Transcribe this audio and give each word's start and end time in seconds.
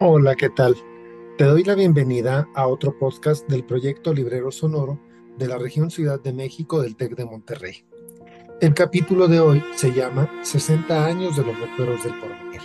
Hola, 0.00 0.36
¿qué 0.36 0.48
tal? 0.48 0.76
Te 1.38 1.44
doy 1.44 1.64
la 1.64 1.74
bienvenida 1.74 2.48
a 2.54 2.68
otro 2.68 2.96
podcast 2.96 3.48
del 3.48 3.64
proyecto 3.64 4.14
Librero 4.14 4.52
Sonoro 4.52 5.00
de 5.36 5.48
la 5.48 5.58
región 5.58 5.90
Ciudad 5.90 6.20
de 6.20 6.32
México 6.32 6.80
del 6.80 6.94
TEC 6.94 7.16
de 7.16 7.24
Monterrey. 7.24 7.84
El 8.60 8.74
capítulo 8.74 9.26
de 9.26 9.40
hoy 9.40 9.60
se 9.74 9.92
llama 9.92 10.30
60 10.42 11.04
años 11.04 11.36
de 11.36 11.44
los 11.44 11.58
recuerdos 11.58 12.04
del 12.04 12.14
porvenir. 12.20 12.60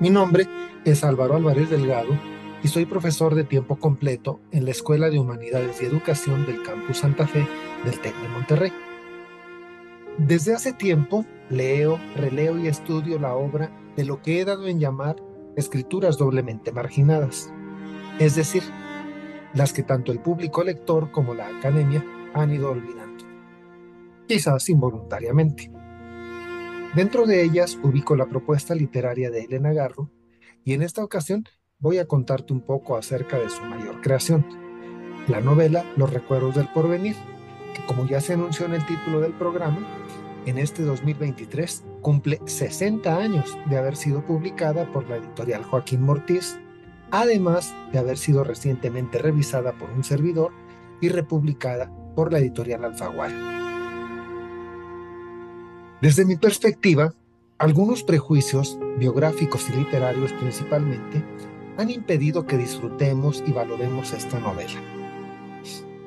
Mi 0.00 0.10
nombre 0.10 0.48
es 0.84 1.04
Álvaro 1.04 1.36
Álvarez 1.36 1.70
Delgado 1.70 2.18
y 2.64 2.66
soy 2.66 2.84
profesor 2.84 3.36
de 3.36 3.44
tiempo 3.44 3.76
completo 3.76 4.40
en 4.50 4.64
la 4.64 4.72
Escuela 4.72 5.08
de 5.08 5.20
Humanidades 5.20 5.80
y 5.80 5.84
Educación 5.84 6.46
del 6.46 6.64
Campus 6.64 6.98
Santa 6.98 7.28
Fe 7.28 7.46
del 7.84 8.00
TEC 8.00 8.20
de 8.22 8.28
Monterrey. 8.28 8.72
Desde 10.18 10.52
hace 10.52 10.72
tiempo 10.72 11.24
leo, 11.48 12.00
releo 12.16 12.58
y 12.58 12.66
estudio 12.66 13.20
la 13.20 13.36
obra 13.36 13.70
de 13.94 14.04
lo 14.04 14.20
que 14.20 14.40
he 14.40 14.44
dado 14.44 14.66
en 14.66 14.80
llamar 14.80 15.14
escrituras 15.56 16.18
doblemente 16.18 16.72
marginadas, 16.72 17.52
es 18.18 18.34
decir, 18.34 18.62
las 19.54 19.72
que 19.72 19.82
tanto 19.82 20.12
el 20.12 20.20
público 20.20 20.64
lector 20.64 21.10
como 21.10 21.34
la 21.34 21.48
academia 21.48 22.04
han 22.34 22.52
ido 22.52 22.70
olvidando, 22.70 23.24
quizás 24.26 24.68
involuntariamente. 24.68 25.70
Dentro 26.94 27.26
de 27.26 27.42
ellas 27.42 27.78
ubico 27.82 28.16
la 28.16 28.26
propuesta 28.26 28.74
literaria 28.74 29.30
de 29.30 29.44
Elena 29.44 29.72
Garro 29.72 30.10
y 30.64 30.74
en 30.74 30.82
esta 30.82 31.02
ocasión 31.04 31.44
voy 31.78 31.98
a 31.98 32.06
contarte 32.06 32.52
un 32.52 32.60
poco 32.60 32.96
acerca 32.96 33.38
de 33.38 33.50
su 33.50 33.62
mayor 33.62 34.00
creación, 34.00 34.46
la 35.28 35.40
novela 35.40 35.84
Los 35.96 36.12
Recuerdos 36.12 36.54
del 36.54 36.68
Porvenir, 36.68 37.16
que 37.74 37.84
como 37.86 38.06
ya 38.06 38.20
se 38.20 38.34
anunció 38.34 38.66
en 38.66 38.74
el 38.74 38.86
título 38.86 39.20
del 39.20 39.32
programa, 39.32 39.80
en 40.46 40.58
este 40.58 40.82
2023 40.82 41.84
cumple 42.02 42.40
60 42.44 43.16
años 43.16 43.56
de 43.70 43.78
haber 43.78 43.96
sido 43.96 44.26
publicada 44.26 44.92
por 44.92 45.08
la 45.08 45.16
editorial 45.16 45.64
Joaquín 45.64 46.02
Mortiz, 46.02 46.58
además 47.10 47.74
de 47.92 47.98
haber 47.98 48.18
sido 48.18 48.44
recientemente 48.44 49.18
revisada 49.18 49.72
por 49.72 49.90
un 49.90 50.04
servidor 50.04 50.52
y 51.00 51.08
republicada 51.08 51.90
por 52.14 52.32
la 52.32 52.40
editorial 52.40 52.84
Alfaguara. 52.84 53.34
Desde 56.02 56.24
mi 56.24 56.36
perspectiva, 56.36 57.14
algunos 57.58 58.02
prejuicios, 58.02 58.78
biográficos 58.98 59.68
y 59.70 59.76
literarios 59.78 60.32
principalmente, 60.32 61.24
han 61.78 61.90
impedido 61.90 62.44
que 62.44 62.58
disfrutemos 62.58 63.42
y 63.46 63.52
valoremos 63.52 64.12
esta 64.12 64.38
novela. 64.40 64.80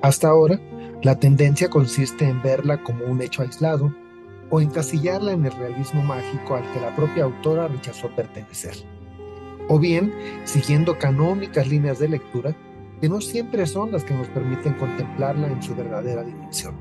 Hasta 0.01 0.27
ahora, 0.27 0.59
la 1.01 1.17
tendencia 1.19 1.69
consiste 1.69 2.27
en 2.27 2.41
verla 2.41 2.83
como 2.83 3.05
un 3.05 3.21
hecho 3.21 3.41
aislado 3.41 3.95
o 4.49 4.61
encasillarla 4.61 5.31
en 5.31 5.45
el 5.45 5.51
realismo 5.51 6.03
mágico 6.03 6.55
al 6.55 6.71
que 6.71 6.79
la 6.79 6.95
propia 6.95 7.23
autora 7.23 7.67
rechazó 7.67 8.09
pertenecer. 8.15 8.75
O 9.67 9.79
bien, 9.79 10.13
siguiendo 10.43 10.97
canónicas 10.97 11.67
líneas 11.67 11.99
de 11.99 12.09
lectura 12.09 12.55
que 13.01 13.09
no 13.09 13.21
siempre 13.21 13.65
son 13.65 13.91
las 13.91 14.03
que 14.03 14.13
nos 14.13 14.27
permiten 14.27 14.73
contemplarla 14.73 15.47
en 15.47 15.61
su 15.61 15.75
verdadera 15.75 16.23
dimensión. 16.23 16.75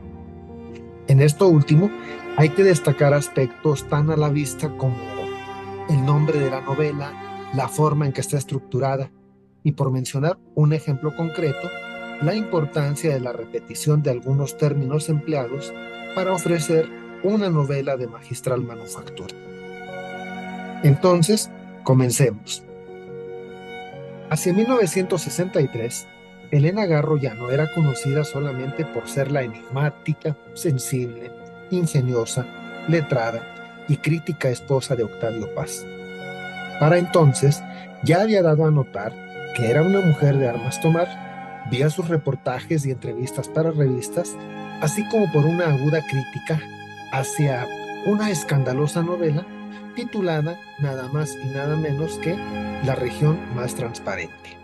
En 1.06 1.20
esto 1.20 1.48
último, 1.48 1.90
hay 2.36 2.50
que 2.50 2.62
destacar 2.62 3.12
aspectos 3.12 3.88
tan 3.88 4.10
a 4.10 4.16
la 4.16 4.28
vista 4.28 4.70
como 4.76 4.96
el 5.88 6.04
nombre 6.04 6.38
de 6.38 6.50
la 6.50 6.60
novela, 6.60 7.12
la 7.54 7.68
forma 7.68 8.06
en 8.06 8.12
que 8.12 8.20
está 8.20 8.38
estructurada 8.38 9.10
y 9.62 9.72
por 9.72 9.90
mencionar 9.90 10.38
un 10.54 10.72
ejemplo 10.72 11.14
concreto, 11.16 11.70
la 12.22 12.34
importancia 12.34 13.12
de 13.12 13.20
la 13.20 13.32
repetición 13.32 14.02
de 14.02 14.10
algunos 14.10 14.56
términos 14.56 15.08
empleados 15.08 15.72
para 16.14 16.32
ofrecer 16.32 16.88
una 17.24 17.48
novela 17.48 17.96
de 17.96 18.06
magistral 18.06 18.62
manufactura. 18.62 19.34
Entonces, 20.82 21.50
comencemos. 21.82 22.62
Hacia 24.28 24.52
1963, 24.52 26.06
Elena 26.50 26.84
Garro 26.84 27.16
ya 27.16 27.34
no 27.34 27.50
era 27.50 27.72
conocida 27.72 28.24
solamente 28.24 28.84
por 28.84 29.08
ser 29.08 29.32
la 29.32 29.42
enigmática, 29.42 30.36
sensible, 30.52 31.32
ingeniosa, 31.70 32.46
letrada 32.88 33.84
y 33.88 33.96
crítica 33.96 34.50
esposa 34.50 34.94
de 34.94 35.04
Octavio 35.04 35.54
Paz. 35.54 35.84
Para 36.78 36.98
entonces, 36.98 37.62
ya 38.02 38.20
había 38.20 38.42
dado 38.42 38.66
a 38.66 38.70
notar 38.70 39.12
que 39.56 39.70
era 39.70 39.82
una 39.82 40.00
mujer 40.00 40.36
de 40.36 40.48
armas 40.48 40.80
tomar, 40.80 41.08
vía 41.70 41.88
sus 41.88 42.08
reportajes 42.08 42.84
y 42.84 42.90
entrevistas 42.90 43.48
para 43.48 43.70
revistas, 43.70 44.36
así 44.82 45.08
como 45.08 45.32
por 45.32 45.46
una 45.46 45.68
aguda 45.68 46.02
crítica 46.10 46.60
hacia 47.14 47.68
una 48.06 48.28
escandalosa 48.30 49.00
novela 49.02 49.46
titulada 49.94 50.58
nada 50.80 51.08
más 51.12 51.36
y 51.44 51.46
nada 51.46 51.76
menos 51.76 52.18
que 52.18 52.36
La 52.84 52.96
región 52.96 53.38
más 53.54 53.74
transparente. 53.76 54.58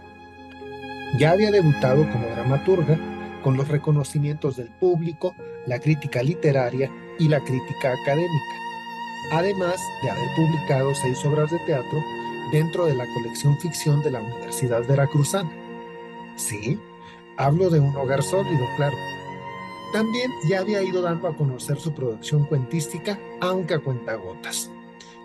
Ya 1.16 1.30
había 1.30 1.52
debutado 1.52 2.10
como 2.10 2.26
dramaturga 2.28 2.98
con 3.42 3.56
los 3.56 3.68
reconocimientos 3.68 4.56
del 4.56 4.68
público, 4.68 5.34
la 5.66 5.78
crítica 5.78 6.22
literaria 6.22 6.90
y 7.18 7.28
la 7.28 7.40
crítica 7.40 7.92
académica, 8.02 8.54
además 9.32 9.76
de 10.02 10.10
haber 10.10 10.28
publicado 10.36 10.94
seis 10.96 11.24
obras 11.24 11.50
de 11.50 11.58
teatro 11.60 12.04
dentro 12.52 12.86
de 12.86 12.96
la 12.96 13.06
colección 13.14 13.58
ficción 13.60 14.02
de 14.02 14.10
la 14.10 14.20
Universidad 14.20 14.84
Veracruzana. 14.86 15.50
Sí, 16.36 16.78
hablo 17.36 17.70
de 17.70 17.80
un 17.80 17.96
hogar 17.96 18.22
sólido, 18.22 18.66
claro, 18.76 18.96
también 19.92 20.30
ya 20.48 20.60
había 20.60 20.82
ido 20.82 21.02
dando 21.02 21.28
a 21.28 21.36
conocer 21.36 21.78
su 21.78 21.92
producción 21.92 22.44
cuentística, 22.44 23.18
aunque 23.40 23.74
a 23.74 23.80
cuentagotas. 23.80 24.70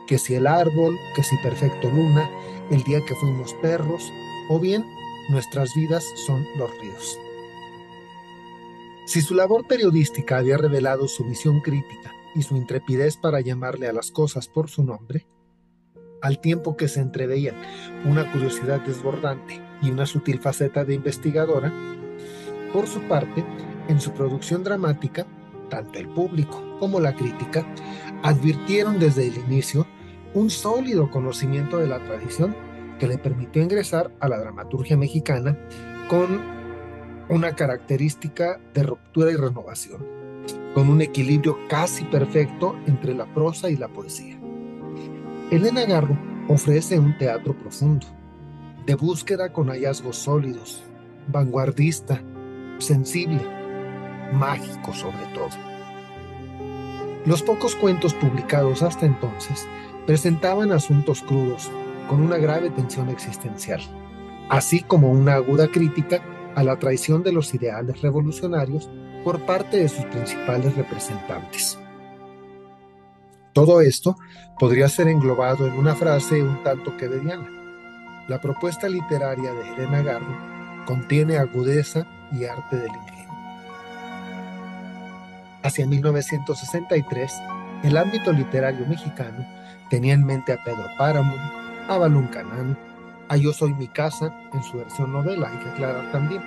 Que 0.08 0.18
si 0.18 0.36
el 0.36 0.48
árbol, 0.48 0.98
que 1.16 1.24
si 1.24 1.38
Perfecto 1.38 1.90
Luna, 1.90 2.30
el 2.70 2.84
día 2.84 3.00
que 3.08 3.16
fuimos 3.16 3.54
perros, 3.56 4.12
o 4.50 4.60
bien 4.60 4.86
nuestras 5.30 5.74
vidas 5.76 6.06
son 6.26 6.46
los 6.58 6.70
ríos. 6.80 7.20
Si 9.06 9.22
su 9.22 9.36
labor 9.36 9.68
periodística 9.68 10.38
había 10.38 10.58
revelado 10.58 11.08
su 11.08 11.24
visión 11.24 11.62
crítica 11.62 12.12
y 12.34 12.42
su 12.42 12.56
intrepidez 12.56 13.18
para 13.18 13.42
llamarle 13.42 13.88
a 13.88 13.94
las 13.94 14.12
cosas 14.12 14.48
por 14.48 14.70
su 14.70 14.84
nombre, 14.84 15.28
al 16.22 16.40
tiempo 16.40 16.76
que 16.76 16.88
se 16.88 17.02
entreveían 17.02 17.56
una 18.04 18.32
curiosidad 18.32 18.82
desbordante 18.82 19.62
y 19.82 19.92
una 19.92 20.08
sutil 20.08 20.40
faceta 20.40 20.84
de 20.84 20.96
investigadora, 20.96 21.72
por 22.74 22.88
su 22.88 23.00
parte, 23.02 23.46
en 23.88 24.00
su 24.00 24.12
producción 24.12 24.64
dramática, 24.64 25.26
tanto 25.70 26.00
el 26.00 26.08
público 26.10 26.62
como 26.80 27.00
la 27.00 27.16
crítica 27.16 27.66
advirtieron 28.24 29.00
desde 29.00 29.28
el 29.28 29.38
inicio 29.38 29.86
un 30.34 30.50
sólido 30.50 31.10
conocimiento 31.10 31.78
de 31.78 31.88
la 31.88 32.00
tradición 32.00 32.56
que 33.00 33.08
le 33.08 33.18
permitió 33.18 33.62
ingresar 33.62 34.12
a 34.20 34.28
la 34.28 34.38
dramaturgia 34.38 34.98
mexicana 34.98 35.58
con 36.10 36.42
una 37.30 37.56
característica 37.56 38.60
de 38.74 38.84
ruptura 38.84 39.32
y 39.32 39.36
renovación, 39.36 40.06
con 40.74 40.90
un 40.90 41.02
equilibrio 41.02 41.58
casi 41.68 42.04
perfecto 42.06 42.76
entre 42.86 43.14
la 43.14 43.26
prosa 43.34 43.70
y 43.70 43.78
la 43.78 43.88
poesía. 43.88 44.38
Elena 45.52 45.86
Garro 45.86 46.18
ofrece 46.48 47.00
un 47.00 47.18
teatro 47.18 47.58
profundo, 47.58 48.08
de 48.86 48.96
búsqueda 48.96 49.52
con 49.52 49.70
hallazgos 49.70 50.18
sólidos, 50.18 50.84
vanguardista, 51.28 52.22
sensible, 52.78 53.42
mágico 54.34 54.94
sobre 54.94 55.26
todo. 55.34 55.50
Los 57.26 57.42
pocos 57.42 57.76
cuentos 57.76 58.14
publicados 58.14 58.84
hasta 58.84 59.06
entonces 59.06 59.68
presentaban 60.06 60.72
asuntos 60.72 61.22
crudos, 61.22 61.72
con 62.08 62.22
una 62.22 62.38
grave 62.38 62.70
tensión 62.70 63.10
existencial, 63.10 63.82
así 64.50 64.82
como 64.82 65.10
una 65.10 65.34
aguda 65.34 65.68
crítica 65.68 66.22
a 66.56 66.64
la 66.64 66.78
traición 66.78 67.24
de 67.24 67.32
los 67.32 67.54
ideales 67.54 68.02
revolucionarios 68.02 68.90
por 69.24 69.40
parte 69.42 69.78
de 69.78 69.90
sus 69.90 70.06
principales 70.06 70.76
representantes. 70.76 71.80
Todo 73.54 73.82
esto 73.82 74.18
podría 74.60 74.90
ser 74.90 75.08
englobado 75.08 75.66
en 75.66 75.74
una 75.74 75.96
frase 75.96 76.44
un 76.44 76.62
tanto 76.64 76.96
que 76.98 77.08
Diana. 77.08 77.50
La 78.28 78.40
propuesta 78.40 78.90
literaria 78.90 79.54
de 79.54 79.74
Elena 79.74 80.02
Garro 80.02 80.38
contiene 80.86 81.38
agudeza 81.38 82.06
y 82.32 82.46
arte 82.46 82.76
del 82.76 82.90
ingenio. 82.90 83.15
Hacia 85.66 85.88
1963, 85.88 87.42
el 87.82 87.98
ámbito 87.98 88.32
literario 88.32 88.86
mexicano 88.86 89.44
tenía 89.90 90.14
en 90.14 90.24
mente 90.24 90.54
a 90.54 90.64
Pedro 90.64 90.86
Páramo, 90.96 91.34
a 91.88 91.98
Balún 91.98 92.28
Canán, 92.28 92.78
a 93.30 93.36
Yo 93.36 93.52
Soy 93.52 93.74
Mi 93.74 93.88
Casa 93.88 94.32
en 94.54 94.62
su 94.62 94.78
versión 94.78 95.12
novela, 95.12 95.50
hay 95.50 95.58
que 95.58 95.70
aclarar 95.70 96.12
también. 96.12 96.44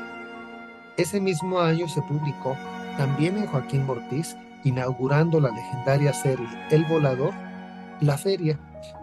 Ese 0.96 1.20
mismo 1.20 1.58
año 1.60 1.88
se 1.88 2.00
publicó 2.02 2.56
también 2.96 3.36
en 3.38 3.46
Joaquín 3.46 3.86
Mortiz, 3.86 4.36
inaugurando 4.62 5.40
la 5.40 5.50
legendaria 5.50 6.12
serie 6.12 6.46
El 6.70 6.84
Volador, 6.84 7.34
La 8.00 8.18
Feria, 8.18 8.56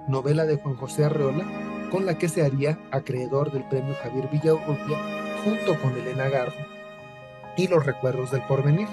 novela 0.08 0.46
de 0.46 0.56
Juan 0.56 0.78
José 0.78 1.04
Arreola, 1.04 1.44
con 1.92 2.06
la 2.06 2.18
que 2.18 2.30
se 2.30 2.46
haría 2.46 2.80
acreedor 2.92 3.52
del 3.52 3.66
premio 3.66 3.94
Javier 4.02 4.30
Villaurrutia 4.32 4.98
junto 5.44 5.78
con 5.82 5.92
Elena 5.98 6.30
Garro 6.30 6.54
y 7.58 7.68
Los 7.68 7.86
Recuerdos 7.86 8.32
del 8.32 8.44
Porvenir 8.44 8.88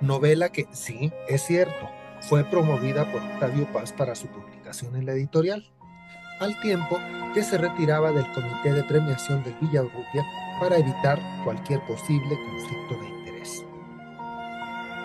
novela 0.00 0.50
que 0.50 0.66
sí, 0.72 1.12
es 1.28 1.42
cierto, 1.42 1.88
fue 2.20 2.44
promovida 2.44 3.10
por 3.10 3.22
Octavio 3.22 3.66
Paz 3.72 3.92
para 3.92 4.14
su 4.14 4.26
publicación. 4.26 4.96
en 4.96 5.06
la 5.06 5.12
editorial, 5.12 5.64
al 6.40 6.60
tiempo 6.60 6.98
que 7.34 7.42
se 7.42 7.58
retiraba 7.58 8.12
del 8.12 8.30
comité 8.32 8.72
de 8.72 8.84
premiación 8.84 9.42
del 9.42 9.54
Villarrupia 9.60 10.26
para 10.60 10.76
evitar 10.76 11.18
cualquier 11.44 11.80
posible 11.86 12.36
conflicto 12.44 12.94
de 13.00 13.08
interés. 13.08 13.64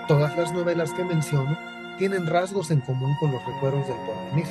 Todas 0.08 0.38
las 0.38 0.52
novelas 0.54 0.92
que 0.92 1.04
menciono 1.04 1.58
tienen 1.98 2.28
rasgos 2.28 2.72
en 2.72 2.82
común 2.82 3.16
con 3.20 3.32
los 3.32 3.46
recuerdos 3.46 3.88
del 3.88 3.98
porvenir, 4.06 4.48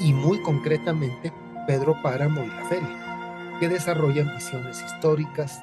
y 0.00 0.12
muy 0.12 0.40
concretamente 0.42 1.32
Pedro 1.66 1.94
Páramo 2.02 2.42
y 2.42 2.48
la 2.48 3.58
que 3.60 3.68
desarrollan 3.68 4.34
visiones 4.34 4.82
históricas, 4.82 5.62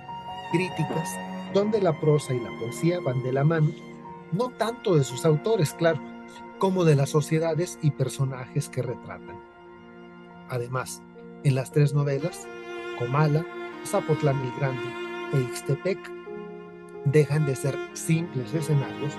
críticas, 0.51 1.09
donde 1.53 1.81
la 1.81 1.99
prosa 1.99 2.33
y 2.33 2.39
la 2.39 2.49
poesía 2.57 2.99
van 3.01 3.21
de 3.21 3.33
la 3.33 3.43
mano, 3.43 3.69
no 4.31 4.49
tanto 4.49 4.95
de 4.95 5.03
sus 5.03 5.25
autores, 5.25 5.73
claro, 5.73 5.99
como 6.59 6.85
de 6.85 6.95
las 6.95 7.09
sociedades 7.09 7.79
y 7.81 7.91
personajes 7.91 8.69
que 8.69 8.81
retratan. 8.81 9.39
Además, 10.49 11.01
en 11.43 11.55
las 11.55 11.71
tres 11.71 11.93
novelas, 11.93 12.47
Comala, 12.99 13.45
Zapotlán 13.85 14.39
el 14.41 14.51
Grande 14.59 14.83
e 15.33 15.39
Ixtepec, 15.39 15.97
dejan 17.05 17.45
de 17.45 17.55
ser 17.55 17.75
simples 17.93 18.53
escenarios 18.53 19.13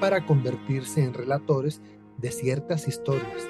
para 0.00 0.26
convertirse 0.26 1.04
en 1.04 1.14
relatores 1.14 1.80
de 2.16 2.30
ciertas 2.30 2.88
historias, 2.88 3.46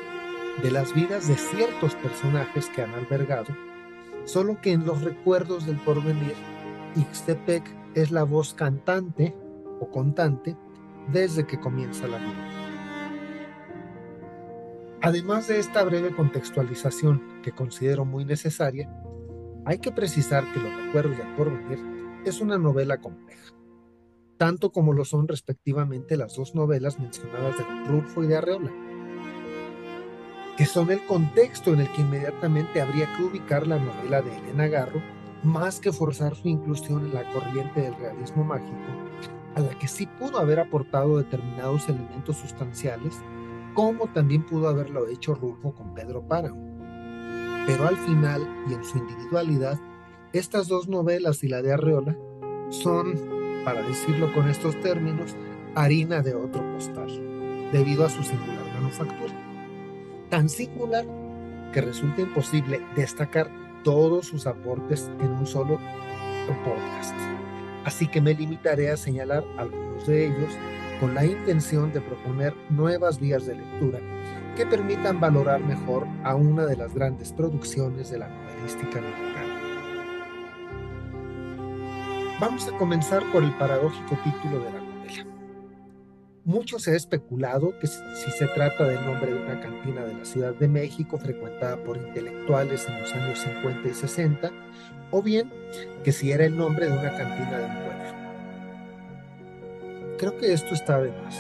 de 0.63 0.71
las 0.71 0.95
vidas 0.95 1.27
de 1.27 1.37
ciertos 1.37 1.95
personajes 1.95 2.69
que 2.71 2.83
han 2.83 2.93
albergado, 2.93 3.57
solo 4.25 4.61
que 4.61 4.73
en 4.73 4.85
los 4.85 5.03
recuerdos 5.03 5.65
del 5.65 5.77
porvenir, 5.79 6.35
Ixtepec 6.97 7.65
es 7.95 8.11
la 8.11 8.25
voz 8.25 8.53
cantante 8.53 9.35
o 9.81 9.91
contante 9.91 10.57
desde 11.13 11.47
que 11.47 11.59
comienza 11.59 12.07
la 12.07 12.19
vida. 12.19 12.59
Además 15.01 15.47
de 15.47 15.59
esta 15.59 15.85
breve 15.85 16.15
contextualización 16.15 17.41
que 17.43 17.53
considero 17.53 18.05
muy 18.05 18.25
necesaria, 18.25 18.91
hay 19.65 19.79
que 19.79 19.93
precisar 19.93 20.45
que 20.53 20.61
Los 20.61 20.75
Recuerdos 20.77 21.19
del 21.19 21.35
Porvenir 21.35 21.79
es 22.25 22.41
una 22.41 22.59
novela 22.59 22.99
compleja, 22.99 23.55
tanto 24.37 24.73
como 24.73 24.93
lo 24.93 25.05
son 25.05 25.29
respectivamente 25.29 26.17
las 26.17 26.35
dos 26.35 26.55
novelas 26.55 26.99
mencionadas 26.99 27.57
de 27.57 27.65
Rulfo 27.87 28.25
y 28.25 28.27
de 28.27 28.37
Arreola, 28.37 28.73
que 30.57 30.67
son 30.67 30.91
el 30.91 31.05
contexto 31.07 31.73
en 31.73 31.81
el 31.81 31.93
que 31.93 32.01
inmediatamente 32.01 32.81
habría 32.81 33.07
que 33.17 33.23
ubicar 33.23 33.69
la 33.69 33.79
novela 33.79 34.21
de 34.21 34.37
Elena 34.37 34.67
Garro, 34.67 35.01
más 35.45 35.79
que 35.79 35.93
forzar 35.93 36.35
su 36.35 36.49
inclusión 36.49 37.07
en 37.07 37.15
la 37.15 37.33
corriente 37.33 37.83
del 37.83 37.95
realismo 37.95 38.43
mágico, 38.43 38.75
a 39.59 39.61
la 39.61 39.79
que 39.79 39.89
sí 39.89 40.07
pudo 40.07 40.39
haber 40.39 40.61
aportado 40.61 41.19
determinados 41.19 41.89
elementos 41.89 42.37
sustanciales 42.37 43.21
como 43.75 44.07
también 44.09 44.45
pudo 44.45 44.69
haberlo 44.69 45.07
hecho 45.09 45.35
Rulfo 45.35 45.73
con 45.73 45.95
Pedro 45.95 46.23
Páramo. 46.23 46.61
Pero 47.67 47.87
al 47.87 47.97
final 47.97 48.43
y 48.69 48.75
en 48.75 48.85
su 48.85 48.99
individualidad, 48.99 49.79
estas 50.33 50.69
dos 50.69 50.89
novelas 50.89 51.45
y 51.45 51.49
la 51.49 51.63
de 51.63 51.73
Arreola 51.73 52.17
son, 52.71 53.15
para 53.65 53.83
decirlo 53.83 54.33
con 54.33 54.49
estos 54.49 54.81
términos, 54.81 55.37
harina 55.75 56.23
de 56.23 56.35
otro 56.35 56.63
costal, 56.75 57.09
debido 57.73 58.05
a 58.05 58.11
su 58.11 58.23
singular 58.23 58.65
manufactura. 58.75 59.35
Tan 60.31 60.49
singular 60.49 61.07
que 61.73 61.81
resulta 61.81 62.23
imposible 62.23 62.81
destacar 62.97 63.51
todos 63.85 64.27
sus 64.27 64.47
aportes 64.47 65.11
en 65.21 65.31
un 65.31 65.47
solo 65.47 65.79
podcast. 66.65 67.15
Así 67.89 68.07
que 68.07 68.21
me 68.21 68.35
limitaré 68.35 68.91
a 68.91 68.99
señalar 68.99 69.43
algunos 69.57 70.07
de 70.07 70.27
ellos 70.27 70.51
con 71.01 71.15
la 71.15 71.25
intención 71.25 71.91
de 71.91 72.03
proponer 72.03 72.53
nuevas 72.69 73.19
vías 73.19 73.47
de 73.47 73.55
lectura 73.55 73.99
que 74.55 74.67
permitan 74.67 75.19
valorar 75.19 75.61
mejor 75.61 76.07
a 76.23 76.35
una 76.35 76.67
de 76.67 76.77
las 76.77 76.93
grandes 76.93 77.33
producciones 77.33 78.11
de 78.11 78.19
la 78.19 78.29
novelística 78.29 79.01
mexicana. 79.01 79.55
Vamos 82.39 82.69
a 82.69 82.77
comenzar 82.77 83.23
por 83.33 83.43
el 83.43 83.57
paradójico 83.57 84.19
título 84.23 84.63
de 84.65 84.71
la. 84.71 84.78
Mucho 86.49 86.79
se 86.79 86.93
ha 86.93 86.97
especulado 86.97 87.79
que 87.79 87.87
si 87.87 88.31
se 88.31 88.47
trata 88.47 88.85
del 88.85 89.05
nombre 89.05 89.35
de 89.35 89.39
una 89.39 89.61
cantina 89.61 90.03
de 90.03 90.15
la 90.15 90.25
Ciudad 90.25 90.55
de 90.55 90.67
México 90.67 91.19
frecuentada 91.19 91.77
por 91.77 91.99
intelectuales 91.99 92.89
en 92.89 93.03
los 93.03 93.13
años 93.13 93.41
50 93.41 93.87
y 93.87 93.93
60, 93.93 94.51
o 95.11 95.23
bien 95.23 95.53
que 96.03 96.11
si 96.11 96.33
era 96.33 96.47
el 96.47 96.57
nombre 96.57 96.87
de 96.87 96.93
una 96.93 97.15
cantina 97.15 97.59
de 97.59 97.65
un 97.67 97.75
pueblo. 97.75 98.15
Creo 100.17 100.39
que 100.39 100.55
esto 100.55 100.73
está 100.73 100.99
de 100.99 101.13
más. 101.13 101.39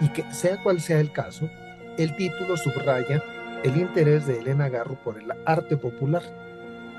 Y 0.00 0.08
que 0.10 0.22
sea 0.32 0.62
cual 0.62 0.80
sea 0.80 1.00
el 1.00 1.10
caso, 1.10 1.50
el 1.96 2.14
título 2.14 2.56
subraya 2.56 3.20
el 3.64 3.76
interés 3.76 4.28
de 4.28 4.38
Elena 4.38 4.68
Garro 4.68 4.94
por 5.02 5.18
el 5.18 5.32
arte 5.46 5.76
popular, 5.76 6.22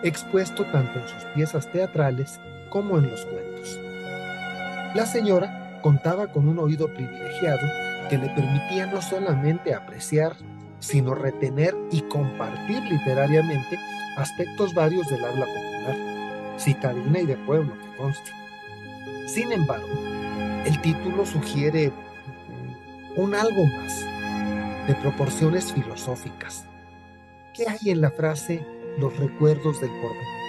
expuesto 0.03 0.65
tanto 0.65 0.99
en 0.99 1.07
sus 1.07 1.23
piezas 1.33 1.71
teatrales 1.71 2.37
como 2.69 2.97
en 2.97 3.09
los 3.09 3.25
cuentos. 3.25 3.79
La 4.93 5.05
señora 5.05 5.58
contaba 5.81 6.31
con 6.31 6.47
un 6.47 6.59
oído 6.59 6.87
privilegiado 6.93 7.67
que 8.09 8.17
le 8.17 8.29
permitía 8.29 8.87
no 8.87 9.01
solamente 9.01 9.73
apreciar, 9.73 10.35
sino 10.79 11.13
retener 11.13 11.75
y 11.91 12.01
compartir 12.01 12.81
literariamente 12.83 13.77
aspectos 14.17 14.73
varios 14.73 15.07
del 15.07 15.23
habla 15.23 15.45
popular, 15.45 15.97
citadina 16.57 17.19
y 17.19 17.25
de 17.25 17.37
pueblo 17.37 17.73
que 17.77 17.97
conste. 17.97 18.31
Sin 19.27 19.51
embargo, 19.51 19.87
el 20.65 20.79
título 20.81 21.25
sugiere 21.25 21.91
un 23.15 23.35
algo 23.35 23.65
más, 23.65 24.05
de 24.87 24.95
proporciones 24.95 25.71
filosóficas. 25.71 26.65
¿Qué 27.53 27.65
hay 27.67 27.91
en 27.91 28.01
la 28.01 28.09
frase 28.09 28.65
los 28.97 29.15
recuerdos 29.17 29.79
del 29.81 29.91
porvenir? 30.01 30.39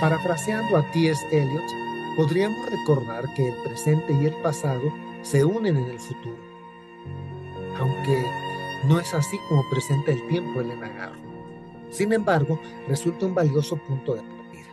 Parafraseando 0.00 0.76
a 0.78 0.90
T.S. 0.90 1.20
Eliot, 1.30 1.81
podríamos 2.16 2.70
recordar 2.70 3.32
que 3.34 3.48
el 3.48 3.54
presente 3.62 4.12
y 4.12 4.26
el 4.26 4.34
pasado 4.42 4.92
se 5.22 5.44
unen 5.44 5.76
en 5.76 5.90
el 5.90 5.98
futuro, 5.98 6.38
aunque 7.78 8.24
no 8.88 8.98
es 8.98 9.14
así 9.14 9.38
como 9.48 9.62
presenta 9.70 10.12
el 10.12 10.26
tiempo 10.28 10.60
Elena 10.60 10.88
Garro. 10.88 11.20
Sin 11.90 12.12
embargo, 12.12 12.58
resulta 12.88 13.26
un 13.26 13.34
valioso 13.34 13.76
punto 13.76 14.14
de 14.14 14.22
partida. 14.22 14.68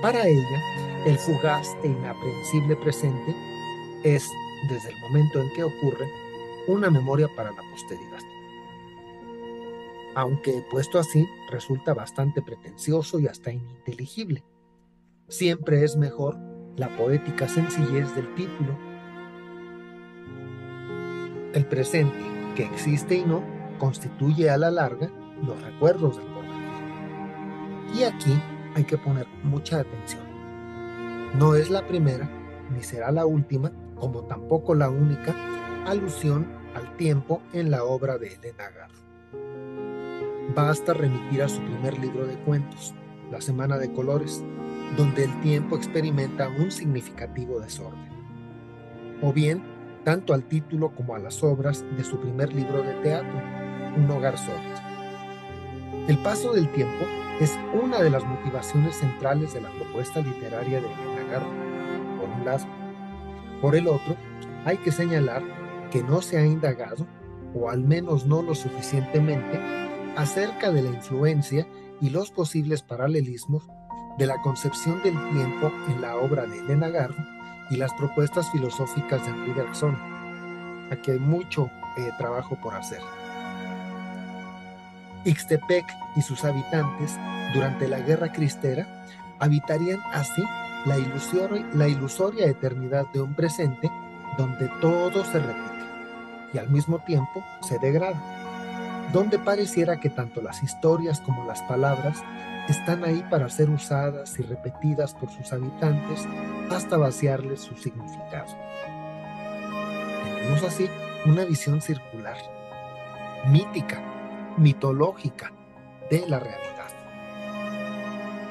Para 0.00 0.26
ella, 0.26 0.62
el 1.04 1.18
fugaz 1.18 1.76
e 1.82 1.88
inaprehensible 1.88 2.76
presente 2.76 3.34
es, 4.04 4.30
desde 4.68 4.90
el 4.90 5.00
momento 5.00 5.40
en 5.40 5.52
que 5.52 5.64
ocurre, 5.64 6.08
una 6.66 6.90
memoria 6.90 7.28
para 7.34 7.50
la 7.50 7.62
posteridad. 7.70 8.22
Aunque 10.14 10.64
puesto 10.70 10.98
así, 10.98 11.28
resulta 11.50 11.94
bastante 11.94 12.42
pretencioso 12.42 13.20
y 13.20 13.26
hasta 13.26 13.52
ininteligible. 13.52 14.44
Siempre 15.28 15.84
es 15.84 15.96
mejor 15.96 16.36
la 16.78 16.88
poética 16.96 17.48
sencillez 17.48 18.14
del 18.14 18.32
título. 18.34 18.78
El 21.52 21.66
presente, 21.66 22.16
que 22.54 22.64
existe 22.64 23.16
y 23.16 23.24
no, 23.24 23.42
constituye 23.78 24.48
a 24.48 24.56
la 24.56 24.70
larga 24.70 25.10
los 25.44 25.60
recuerdos 25.62 26.16
del 26.16 26.26
porvenir. 26.26 27.94
Y 27.94 28.04
aquí 28.04 28.40
hay 28.74 28.84
que 28.84 28.96
poner 28.96 29.26
mucha 29.42 29.80
atención. 29.80 30.22
No 31.34 31.56
es 31.56 31.68
la 31.68 31.86
primera, 31.86 32.30
ni 32.70 32.82
será 32.82 33.10
la 33.10 33.26
última, 33.26 33.72
como 33.96 34.22
tampoco 34.22 34.74
la 34.74 34.88
única, 34.88 35.34
alusión 35.86 36.46
al 36.74 36.96
tiempo 36.96 37.42
en 37.52 37.70
la 37.70 37.84
obra 37.84 38.18
de 38.18 38.34
Elena 38.34 38.70
Garro. 38.70 38.94
Basta 40.54 40.94
remitir 40.94 41.42
a 41.42 41.48
su 41.48 41.60
primer 41.60 41.98
libro 41.98 42.26
de 42.26 42.38
cuentos, 42.38 42.94
La 43.30 43.40
Semana 43.40 43.78
de 43.78 43.92
Colores, 43.92 44.44
donde 44.96 45.24
el 45.24 45.40
tiempo 45.40 45.76
experimenta 45.76 46.48
un 46.48 46.70
significativo 46.70 47.60
desorden. 47.60 48.08
O 49.22 49.32
bien, 49.32 49.62
tanto 50.04 50.32
al 50.32 50.44
título 50.44 50.94
como 50.94 51.14
a 51.14 51.18
las 51.18 51.42
obras 51.42 51.84
de 51.96 52.04
su 52.04 52.18
primer 52.20 52.52
libro 52.54 52.82
de 52.82 52.94
teatro, 52.94 53.40
Un 53.96 54.10
hogar 54.10 54.38
sólido. 54.38 54.78
El 56.06 56.18
paso 56.18 56.52
del 56.52 56.70
tiempo 56.72 57.04
es 57.40 57.58
una 57.82 58.00
de 58.00 58.10
las 58.10 58.24
motivaciones 58.24 58.96
centrales 58.96 59.54
de 59.54 59.60
la 59.60 59.70
propuesta 59.70 60.20
literaria 60.20 60.80
de 60.80 60.86
Elena 60.86 61.40
por 62.18 62.28
un 62.28 62.44
lado. 62.44 62.66
Por 63.60 63.76
el 63.76 63.88
otro, 63.88 64.16
hay 64.64 64.76
que 64.78 64.92
señalar 64.92 65.42
que 65.90 66.02
no 66.02 66.22
se 66.22 66.38
ha 66.38 66.46
indagado, 66.46 67.06
o 67.54 67.70
al 67.70 67.82
menos 67.82 68.26
no 68.26 68.42
lo 68.42 68.54
suficientemente, 68.54 69.58
acerca 70.16 70.70
de 70.70 70.82
la 70.82 70.90
influencia 70.90 71.66
y 72.00 72.10
los 72.10 72.30
posibles 72.30 72.82
paralelismos 72.82 73.68
de 74.18 74.26
la 74.26 74.40
concepción 74.42 75.00
del 75.02 75.14
tiempo 75.30 75.72
en 75.88 76.00
la 76.00 76.16
obra 76.16 76.44
de 76.44 76.58
Elena 76.58 76.88
Garro 76.88 77.24
y 77.70 77.76
las 77.76 77.94
propuestas 77.94 78.50
filosóficas 78.50 79.24
de 79.24 79.30
Henri 79.30 79.52
Bergson. 79.52 79.96
Aquí 80.90 81.12
hay 81.12 81.20
mucho 81.20 81.70
eh, 81.96 82.10
trabajo 82.18 82.56
por 82.56 82.74
hacer. 82.74 83.00
Ixtepec 85.24 85.84
y 86.16 86.22
sus 86.22 86.44
habitantes, 86.44 87.16
durante 87.54 87.86
la 87.88 88.00
Guerra 88.00 88.32
Cristera, 88.32 88.86
habitarían 89.38 90.00
así 90.12 90.42
la, 90.84 90.96
la 91.74 91.88
ilusoria 91.88 92.46
eternidad 92.46 93.06
de 93.12 93.20
un 93.20 93.34
presente 93.34 93.90
donde 94.36 94.68
todo 94.80 95.24
se 95.24 95.38
repite, 95.38 95.84
y 96.54 96.58
al 96.58 96.68
mismo 96.70 96.98
tiempo 97.00 97.44
se 97.60 97.78
degrada, 97.78 98.20
donde 99.12 99.38
pareciera 99.38 100.00
que 100.00 100.10
tanto 100.10 100.42
las 100.42 100.62
historias 100.62 101.20
como 101.20 101.44
las 101.44 101.62
palabras 101.62 102.22
están 102.68 103.04
ahí 103.04 103.24
para 103.30 103.48
ser 103.48 103.70
usadas 103.70 104.38
y 104.38 104.42
repetidas 104.42 105.14
por 105.14 105.30
sus 105.30 105.52
habitantes 105.52 106.26
hasta 106.70 106.98
vaciarles 106.98 107.60
su 107.60 107.74
significado. 107.76 108.54
Tenemos 110.36 110.62
así 110.62 110.88
una 111.24 111.44
visión 111.44 111.80
circular, 111.80 112.36
mítica, 113.46 114.00
mitológica 114.58 115.52
de 116.10 116.26
la 116.28 116.38
realidad 116.38 116.88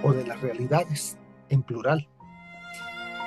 o 0.03 0.13
de 0.13 0.25
las 0.25 0.41
realidades 0.41 1.17
en 1.49 1.61
plural. 1.61 2.07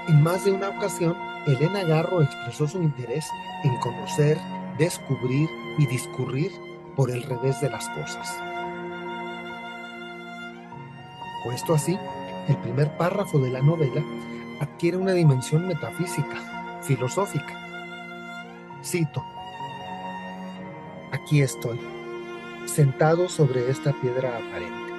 En 0.09 0.23
más 0.23 0.45
de 0.45 0.53
una 0.53 0.71
ocasión, 0.71 1.17
Elena 1.47 1.85
Garro 1.85 2.23
expresó 2.23 2.67
su 2.67 2.83
interés 2.83 3.27
en 3.65 3.77
conocer, 3.79 4.39
descubrir 4.79 5.49
y 5.79 5.87
discurrir 5.87 6.51
por 7.01 7.11
el 7.11 7.23
revés 7.23 7.59
de 7.63 7.71
las 7.71 7.89
cosas. 7.89 8.29
Puesto 11.43 11.73
así, 11.73 11.99
el 12.47 12.59
primer 12.59 12.95
párrafo 12.99 13.39
de 13.39 13.49
la 13.49 13.63
novela 13.63 14.05
adquiere 14.61 14.99
una 14.99 15.13
dimensión 15.13 15.67
metafísica, 15.67 16.79
filosófica. 16.83 17.59
Cito, 18.85 19.25
aquí 21.11 21.41
estoy, 21.41 21.81
sentado 22.67 23.31
sobre 23.31 23.71
esta 23.71 23.99
piedra 24.03 24.37
aparente. 24.37 24.93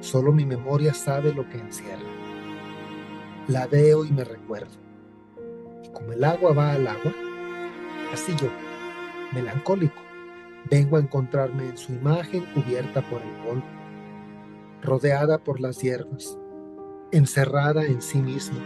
Solo 0.00 0.32
mi 0.32 0.46
memoria 0.46 0.94
sabe 0.94 1.34
lo 1.34 1.46
que 1.50 1.58
encierra. 1.58 2.08
La 3.46 3.66
veo 3.66 4.06
y 4.06 4.10
me 4.10 4.24
recuerdo. 4.24 4.78
Y 5.84 5.88
como 5.90 6.14
el 6.14 6.24
agua 6.24 6.54
va 6.54 6.72
al 6.72 6.88
agua, 6.88 7.12
así 8.10 8.34
yo, 8.36 8.48
melancólico, 9.34 10.07
vengo 10.70 10.96
a 10.96 11.00
encontrarme 11.00 11.68
en 11.68 11.76
su 11.76 11.92
imagen 11.92 12.44
cubierta 12.54 13.02
por 13.02 13.22
el 13.22 13.30
polvo, 13.44 13.64
rodeada 14.82 15.38
por 15.38 15.60
las 15.60 15.78
hierbas, 15.78 16.38
encerrada 17.12 17.84
en 17.84 18.02
sí 18.02 18.18
misma 18.18 18.60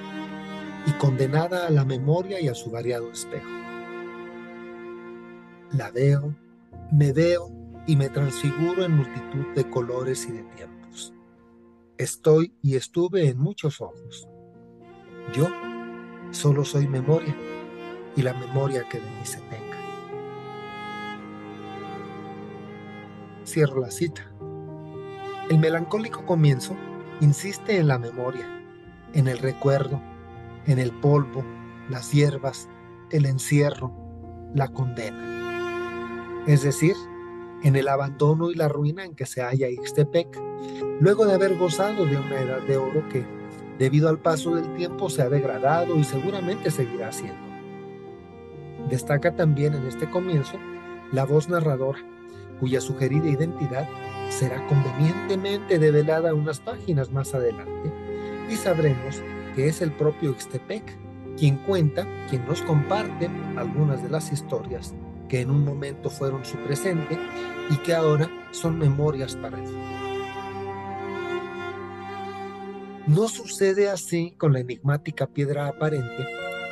y 0.87 0.93
condenada 0.93 1.67
a 1.67 1.71
la 1.71 1.85
memoria 1.85 2.41
y 2.41 2.49
a 2.49 2.55
su 2.55 2.71
variado 2.71 3.11
espejo. 3.11 3.49
La 5.73 5.91
veo, 5.91 6.35
me 6.91 7.13
veo 7.13 7.51
y 7.87 7.97
me 7.97 8.09
transfiguro 8.09 8.85
en 8.85 8.97
multitud 8.97 9.47
de 9.55 9.69
colores 9.71 10.27
y 10.29 10.33
de 10.33 10.43
tiempos. 10.43 11.15
Estoy 11.99 12.53
y 12.63 12.77
estuve 12.77 13.29
en 13.29 13.39
muchos 13.39 13.81
ojos. 13.81 14.29
Yo 15.35 15.49
solo 16.31 16.65
soy 16.65 16.89
memoria 16.89 17.35
y 18.17 18.23
la 18.23 18.35
memoria 18.35 18.87
que 18.89 18.99
de 18.99 19.07
mí 19.07 19.25
se 19.25 19.39
tenga. 19.43 19.62
Cierro 23.53 23.83
la 23.83 23.91
cita. 23.91 24.23
El 25.51 25.59
melancólico 25.59 26.25
comienzo 26.25 26.75
insiste 27.21 27.77
en 27.77 27.87
la 27.87 27.99
memoria, 27.99 28.47
en 29.13 29.29
el 29.29 29.37
recuerdo, 29.37 30.01
en 30.67 30.79
el 30.79 30.91
polvo, 30.91 31.45
las 31.91 32.13
hierbas, 32.13 32.71
el 33.11 33.27
encierro, 33.27 33.93
la 34.55 34.69
condena. 34.69 36.43
Es 36.47 36.63
decir, 36.63 36.95
en 37.63 37.77
el 37.77 37.89
abandono 37.89 38.51
y 38.51 38.55
la 38.55 38.69
ruina 38.69 39.05
en 39.05 39.15
que 39.15 39.27
se 39.27 39.43
halla 39.43 39.69
Ixtepec, 39.69 40.29
luego 41.01 41.27
de 41.27 41.35
haber 41.35 41.59
gozado 41.59 42.07
de 42.07 42.17
una 42.17 42.41
edad 42.41 42.63
de 42.63 42.79
oro 42.79 43.07
que, 43.11 43.23
debido 43.79 44.09
al 44.09 44.19
paso 44.19 44.55
del 44.55 44.75
tiempo, 44.77 45.11
se 45.11 45.21
ha 45.21 45.29
degradado 45.29 45.99
y 45.99 46.05
seguramente 46.05 46.71
seguirá 46.71 47.13
siendo. 47.13 47.43
Destaca 48.89 49.37
también 49.37 49.75
en 49.75 49.87
este 49.87 50.09
comienzo 50.09 50.59
la 51.13 51.27
voz 51.27 51.51
narradora, 51.51 52.03
cuya 52.63 52.81
sugerida 52.81 53.29
identidad 53.29 53.89
será 54.29 54.65
convenientemente 54.69 55.81
develada 55.81 56.33
unas 56.33 56.61
páginas 56.61 57.11
más 57.11 57.35
adelante 57.35 57.93
y 58.49 58.55
sabremos 58.55 59.21
que 59.57 59.67
es 59.67 59.83
el 59.83 59.91
propio 59.91 60.31
Ixtepec 60.31 60.85
quien 61.37 61.57
cuenta, 61.57 62.07
quien 62.31 62.47
nos 62.47 62.63
comparte 62.63 63.29
algunas 63.57 64.01
de 64.01 64.11
las 64.11 64.31
historias 64.31 64.95
que 65.29 65.41
en 65.41 65.51
un 65.51 65.65
momento 65.65 66.09
fueron 66.09 66.45
su 66.45 66.57
presente 66.59 67.19
y 67.69 67.77
que 67.79 67.95
ahora 67.95 68.31
son 68.53 68.79
memorias 68.79 69.35
para 69.35 69.59
él. 69.59 69.77
No 73.09 73.27
sucede 73.27 73.91
así 73.91 74.37
con 74.39 74.53
la 74.53 74.61
enigmática 74.61 75.27
piedra 75.27 75.67
aparente, 75.67 76.29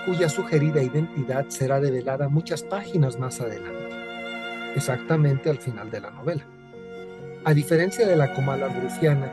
cuya 0.06 0.28
sugerida 0.28 0.84
identidad 0.84 1.48
será 1.48 1.80
develada 1.80 2.28
muchas 2.28 2.62
páginas 2.62 3.18
más 3.18 3.40
adelante, 3.40 3.79
exactamente 4.74 5.50
al 5.50 5.58
final 5.58 5.90
de 5.90 6.00
la 6.00 6.10
novela. 6.10 6.44
A 7.44 7.54
diferencia 7.54 8.06
de 8.06 8.16
la 8.16 8.34
Comala 8.34 8.68
rufiana, 8.68 9.32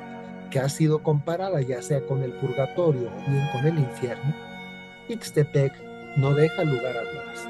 que 0.50 0.60
ha 0.60 0.70
sido 0.70 1.04
comparada 1.04 1.62
ya 1.62 1.82
sea 1.82 2.02
con 2.02 2.24
el 2.24 2.32
purgatorio 2.32 3.10
o 3.10 3.30
bien 3.30 3.48
con 3.52 3.66
el 3.66 3.80
infierno, 3.80 4.34
Ixtepec 5.10 5.74
no 6.18 6.34
deja 6.34 6.64
lugar 6.64 6.98
a 6.98 7.02
dudas. 7.02 7.48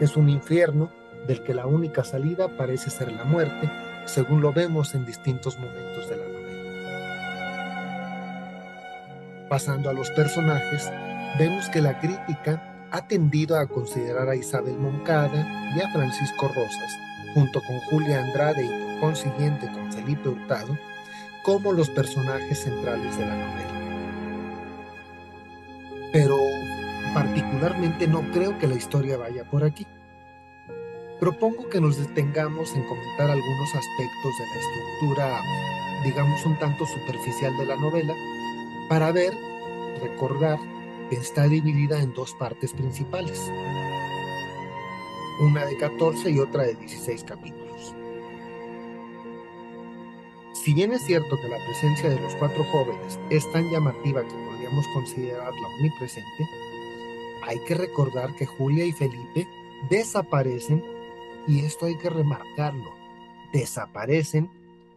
Es 0.00 0.16
un 0.16 0.28
infierno 0.28 0.90
del 1.26 1.42
que 1.42 1.54
la 1.54 1.66
única 1.66 2.04
salida 2.04 2.48
parece 2.56 2.90
ser 2.90 3.12
la 3.12 3.24
muerte, 3.24 3.70
según 4.06 4.40
lo 4.40 4.52
vemos 4.52 4.94
en 4.94 5.04
distintos 5.04 5.58
momentos 5.58 6.08
de 6.08 6.16
la 6.16 6.24
novela. 6.24 6.40
Pasando 9.48 9.90
a 9.90 9.92
los 9.92 10.10
personajes, 10.10 10.90
vemos 11.38 11.68
que 11.68 11.82
la 11.82 11.98
crítica 11.98 12.88
ha 12.90 13.06
tendido 13.06 13.56
a 13.56 13.66
considerar 13.66 14.28
a 14.28 14.36
Isabel 14.36 14.76
Moncada 14.78 15.74
y 15.76 15.80
a 15.80 15.90
Francisco 15.90 16.48
Rosas, 16.48 16.98
junto 17.34 17.62
con 17.62 17.78
Julia 17.80 18.20
Andrade 18.20 18.64
y 18.64 18.68
por 18.68 19.00
consiguiente 19.00 19.70
con 19.72 19.92
Felipe 19.92 20.28
Hurtado, 20.28 20.76
como 21.42 21.72
los 21.72 21.88
personajes 21.90 22.58
centrales 22.58 23.16
de 23.18 23.26
la 23.26 23.34
novela. 23.34 23.70
Pero 26.12 26.36
particularmente 27.14 28.06
no 28.06 28.22
creo 28.32 28.58
que 28.58 28.66
la 28.66 28.74
historia 28.74 29.16
vaya 29.16 29.44
por 29.44 29.64
aquí 29.64 29.86
propongo 31.20 31.68
que 31.68 31.80
nos 31.80 31.98
detengamos 31.98 32.74
en 32.74 32.82
comentar 32.84 33.30
algunos 33.30 33.68
aspectos 33.74 34.38
de 34.38 34.46
la 34.46 34.60
estructura, 34.60 35.42
digamos, 36.02 36.44
un 36.46 36.58
tanto 36.58 36.86
superficial 36.86 37.56
de 37.58 37.66
la 37.66 37.76
novela, 37.76 38.14
para 38.88 39.12
ver, 39.12 39.34
recordar 40.00 40.58
que 41.10 41.16
está 41.16 41.46
dividida 41.46 42.00
en 42.00 42.14
dos 42.14 42.34
partes 42.34 42.72
principales, 42.72 43.38
una 45.40 45.64
de 45.64 45.76
14 45.76 46.30
y 46.30 46.38
otra 46.38 46.64
de 46.64 46.74
16 46.74 47.24
capítulos. 47.24 47.94
Si 50.52 50.74
bien 50.74 50.92
es 50.92 51.02
cierto 51.06 51.36
que 51.40 51.48
la 51.48 51.56
presencia 51.64 52.10
de 52.10 52.20
los 52.20 52.34
cuatro 52.36 52.62
jóvenes 52.64 53.18
es 53.30 53.50
tan 53.50 53.70
llamativa 53.70 54.22
que 54.22 54.34
podríamos 54.34 54.86
considerarla 54.92 55.68
omnipresente, 55.78 56.48
hay 57.48 57.58
que 57.66 57.74
recordar 57.74 58.34
que 58.36 58.44
Julia 58.44 58.84
y 58.84 58.92
Felipe 58.92 59.48
desaparecen 59.88 60.84
y 61.48 61.60
esto 61.60 61.86
hay 61.86 61.96
que 61.96 62.10
remarcarlo, 62.10 62.90
desaparecen 63.54 64.50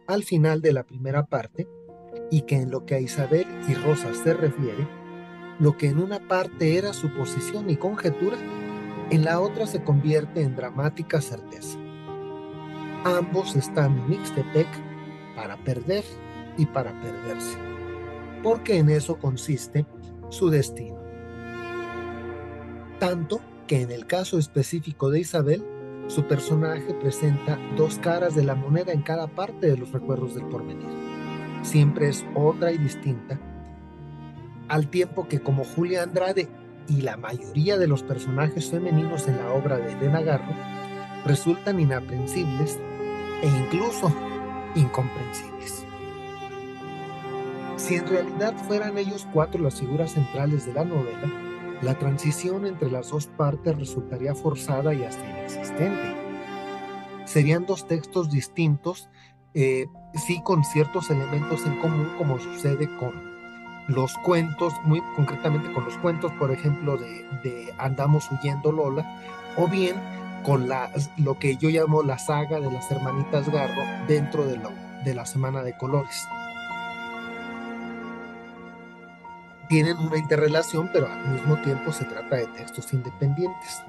al 0.06 0.24
final 0.24 0.60
de 0.60 0.74
la 0.74 0.82
primera 0.82 1.24
parte 1.24 1.66
y 2.30 2.42
que 2.42 2.56
en 2.56 2.70
lo 2.70 2.84
que 2.84 2.96
a 2.96 3.00
Isabel 3.00 3.46
y 3.66 3.72
Rosa 3.72 4.12
se 4.12 4.34
refiere, 4.34 4.86
lo 5.58 5.78
que 5.78 5.88
en 5.88 6.00
una 6.00 6.28
parte 6.28 6.76
era 6.76 6.92
suposición 6.92 7.70
y 7.70 7.76
conjetura, 7.76 8.36
en 9.10 9.24
la 9.24 9.40
otra 9.40 9.66
se 9.66 9.82
convierte 9.82 10.42
en 10.42 10.56
dramática 10.56 11.20
certeza. 11.20 11.78
Ambos 13.04 13.54
están 13.54 13.98
en 14.06 14.14
Ixtepec 14.14 14.68
para 15.36 15.56
perder 15.64 16.04
y 16.56 16.66
para 16.66 16.98
perderse, 17.02 17.58
porque 18.42 18.78
en 18.78 18.88
eso 18.88 19.18
consiste 19.18 19.84
su 20.30 20.48
destino. 20.48 20.96
Tanto 22.98 23.40
que 23.66 23.82
en 23.82 23.90
el 23.90 24.06
caso 24.06 24.38
específico 24.38 25.10
de 25.10 25.20
Isabel, 25.20 25.64
su 26.06 26.26
personaje 26.26 26.94
presenta 26.94 27.58
dos 27.76 27.98
caras 27.98 28.34
de 28.34 28.44
la 28.44 28.54
moneda 28.54 28.92
en 28.92 29.02
cada 29.02 29.26
parte 29.26 29.66
de 29.66 29.76
los 29.76 29.92
recuerdos 29.92 30.34
del 30.34 30.46
porvenir. 30.46 30.88
Siempre 31.62 32.08
es 32.08 32.24
otra 32.34 32.72
y 32.72 32.78
distinta, 32.78 33.38
al 34.68 34.88
tiempo 34.88 35.28
que 35.28 35.40
como 35.40 35.64
Julia 35.64 36.02
Andrade 36.02 36.48
y 36.88 37.02
la 37.02 37.16
mayoría 37.16 37.78
de 37.78 37.86
los 37.86 38.02
personajes 38.02 38.70
femeninos 38.70 39.26
en 39.28 39.38
la 39.38 39.52
obra 39.52 39.78
de 39.78 39.92
Elena 39.92 40.20
Garro 40.20 40.54
resultan 41.24 41.80
inaprensibles 41.80 42.78
e 43.42 43.48
incluso 43.48 44.12
incomprensibles. 44.74 45.86
Si 47.76 47.96
en 47.96 48.06
realidad 48.06 48.54
fueran 48.66 48.98
ellos 48.98 49.26
cuatro 49.32 49.62
las 49.62 49.80
figuras 49.80 50.12
centrales 50.12 50.66
de 50.66 50.74
la 50.74 50.84
novela, 50.84 51.30
la 51.82 51.98
transición 51.98 52.66
entre 52.66 52.90
las 52.90 53.10
dos 53.10 53.26
partes 53.26 53.76
resultaría 53.76 54.34
forzada 54.34 54.94
y 54.94 55.04
hasta 55.04 55.28
inexistente. 55.28 56.14
Serían 57.26 57.66
dos 57.66 57.86
textos 57.86 58.30
distintos, 58.30 59.08
eh, 59.54 59.86
sí 60.14 60.40
con 60.42 60.64
ciertos 60.64 61.10
elementos 61.10 61.66
en 61.66 61.78
común, 61.80 62.08
como 62.16 62.38
sucede 62.38 62.88
con 62.98 63.33
los 63.88 64.14
cuentos, 64.18 64.72
muy 64.84 65.02
concretamente 65.14 65.72
con 65.72 65.84
los 65.84 65.96
cuentos, 65.98 66.32
por 66.32 66.50
ejemplo, 66.50 66.96
de, 66.96 67.26
de 67.42 67.74
Andamos 67.78 68.30
huyendo 68.30 68.72
Lola, 68.72 69.04
o 69.56 69.68
bien 69.68 69.96
con 70.42 70.68
lo 71.16 71.38
que 71.38 71.56
yo 71.56 71.70
llamo 71.70 72.02
la 72.02 72.18
saga 72.18 72.60
de 72.60 72.70
las 72.70 72.90
hermanitas 72.90 73.48
Garro 73.48 73.82
dentro 74.06 74.44
de, 74.44 74.60
de 75.04 75.14
la 75.14 75.24
Semana 75.24 75.62
de 75.62 75.76
Colores. 75.76 76.26
Tienen 79.68 79.96
una 79.96 80.18
interrelación, 80.18 80.90
pero 80.92 81.08
al 81.10 81.28
mismo 81.28 81.56
tiempo 81.62 81.90
se 81.92 82.04
trata 82.04 82.36
de 82.36 82.46
textos 82.48 82.92
independientes. 82.92 83.82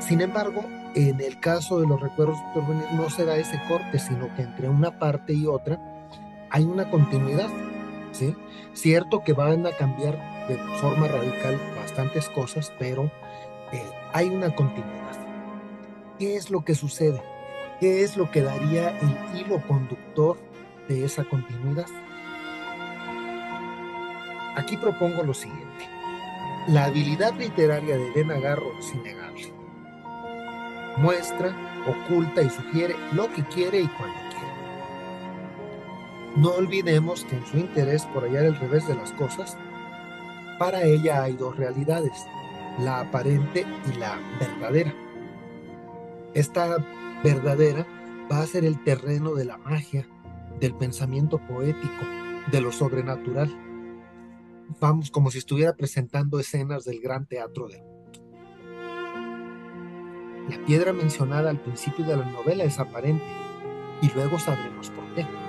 Sin 0.00 0.20
embargo, 0.20 0.64
en 0.94 1.20
el 1.20 1.38
caso 1.38 1.80
de 1.80 1.86
los 1.86 2.00
recuerdos 2.00 2.38
por 2.52 2.66
venir 2.66 2.84
no 2.94 3.08
se 3.08 3.24
da 3.24 3.36
ese 3.36 3.60
corte, 3.68 3.98
sino 3.98 4.34
que 4.34 4.42
entre 4.42 4.68
una 4.68 4.98
parte 4.98 5.32
y 5.32 5.46
otra 5.46 5.78
hay 6.50 6.64
una 6.64 6.90
continuidad. 6.90 7.48
Cierto 8.72 9.22
que 9.24 9.32
van 9.32 9.66
a 9.66 9.72
cambiar 9.72 10.46
de 10.48 10.56
forma 10.80 11.08
radical 11.08 11.58
bastantes 11.76 12.28
cosas, 12.28 12.72
pero 12.78 13.10
eh, 13.72 13.82
hay 14.12 14.28
una 14.28 14.54
continuidad. 14.54 15.18
¿Qué 16.18 16.36
es 16.36 16.50
lo 16.50 16.64
que 16.64 16.74
sucede? 16.74 17.22
¿Qué 17.80 18.04
es 18.04 18.16
lo 18.16 18.30
que 18.30 18.42
daría 18.42 18.98
el 19.00 19.38
hilo 19.40 19.60
conductor 19.66 20.38
de 20.88 21.04
esa 21.04 21.24
continuidad? 21.24 21.86
Aquí 24.56 24.76
propongo 24.76 25.24
lo 25.24 25.34
siguiente. 25.34 25.88
La 26.68 26.84
habilidad 26.84 27.34
literaria 27.34 27.96
de 27.96 28.12
Elena 28.12 28.38
Garro 28.38 28.78
es 28.78 28.94
innegable. 28.94 29.52
Muestra, 30.96 31.52
oculta 31.86 32.42
y 32.42 32.50
sugiere 32.50 32.94
lo 33.12 33.30
que 33.32 33.42
quiere 33.44 33.80
y 33.80 33.88
cuando. 33.88 34.23
No 36.36 36.50
olvidemos 36.50 37.24
que 37.24 37.36
en 37.36 37.46
su 37.46 37.58
interés 37.58 38.04
por 38.06 38.24
hallar 38.24 38.44
el 38.44 38.56
revés 38.56 38.88
de 38.88 38.96
las 38.96 39.12
cosas, 39.12 39.56
para 40.58 40.82
ella 40.82 41.22
hay 41.22 41.34
dos 41.34 41.56
realidades, 41.56 42.26
la 42.80 43.00
aparente 43.00 43.64
y 43.86 43.98
la 43.98 44.18
verdadera. 44.40 44.92
Esta 46.34 46.76
verdadera 47.22 47.86
va 48.30 48.40
a 48.40 48.46
ser 48.46 48.64
el 48.64 48.82
terreno 48.82 49.34
de 49.34 49.44
la 49.44 49.58
magia, 49.58 50.08
del 50.58 50.74
pensamiento 50.74 51.38
poético, 51.38 52.04
de 52.50 52.60
lo 52.60 52.72
sobrenatural. 52.72 53.56
Vamos 54.80 55.12
como 55.12 55.30
si 55.30 55.38
estuviera 55.38 55.76
presentando 55.76 56.40
escenas 56.40 56.84
del 56.84 57.00
gran 57.00 57.26
teatro 57.26 57.68
de 57.68 57.80
La 60.48 60.66
piedra 60.66 60.92
mencionada 60.92 61.50
al 61.50 61.60
principio 61.60 62.04
de 62.04 62.16
la 62.16 62.24
novela 62.24 62.64
es 62.64 62.80
aparente 62.80 63.24
y 64.02 64.10
luego 64.10 64.38
sabremos 64.40 64.90
por 64.90 65.04
qué. 65.14 65.43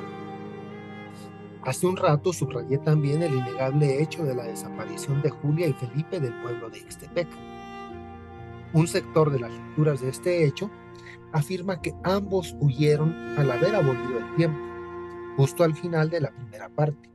Hace 1.66 1.88
un 1.88 1.98
rato 1.98 2.32
subrayé 2.32 2.78
también 2.78 3.24
el 3.24 3.34
innegable 3.34 4.00
hecho 4.00 4.24
de 4.24 4.36
la 4.36 4.44
desaparición 4.44 5.24
de 5.24 5.32
Julia 5.32 5.68
y 5.68 5.74
Felipe 5.74 6.20
del 6.20 6.40
pueblo 6.44 6.70
de 6.70 6.78
Ixtepec. 6.78 7.28
Un 8.74 8.88
sector 8.88 9.32
de 9.32 9.40
las 9.40 9.52
lecturas 9.52 10.00
de 10.00 10.10
este 10.10 10.46
hecho 10.46 10.70
afirma 11.32 11.82
que 11.82 11.96
ambos 12.04 12.56
huyeron 12.60 13.16
al 13.36 13.50
haber 13.50 13.76
abolido 13.76 14.20
el 14.20 14.36
tiempo, 14.36 14.60
justo 15.38 15.64
al 15.64 15.74
final 15.74 16.12
de 16.12 16.22
la 16.22 16.30
primera 16.30 16.70
parte. 16.70 17.10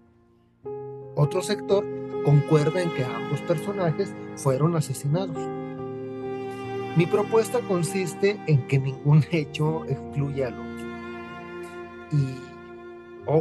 Otro 1.14 1.42
sector 1.42 1.86
concuerda 2.24 2.82
en 2.82 2.92
que 2.92 3.04
ambos 3.04 3.40
personajes 3.42 4.12
fueron 4.34 4.74
asesinados. 4.74 5.38
Mi 6.96 7.06
propuesta 7.06 7.60
consiste 7.60 8.40
en 8.48 8.66
que 8.66 8.80
ningún 8.80 9.24
hecho 9.30 9.84
excluya 9.84 10.48
al 10.48 10.54
otro. 10.54 10.88
Y 12.12 12.49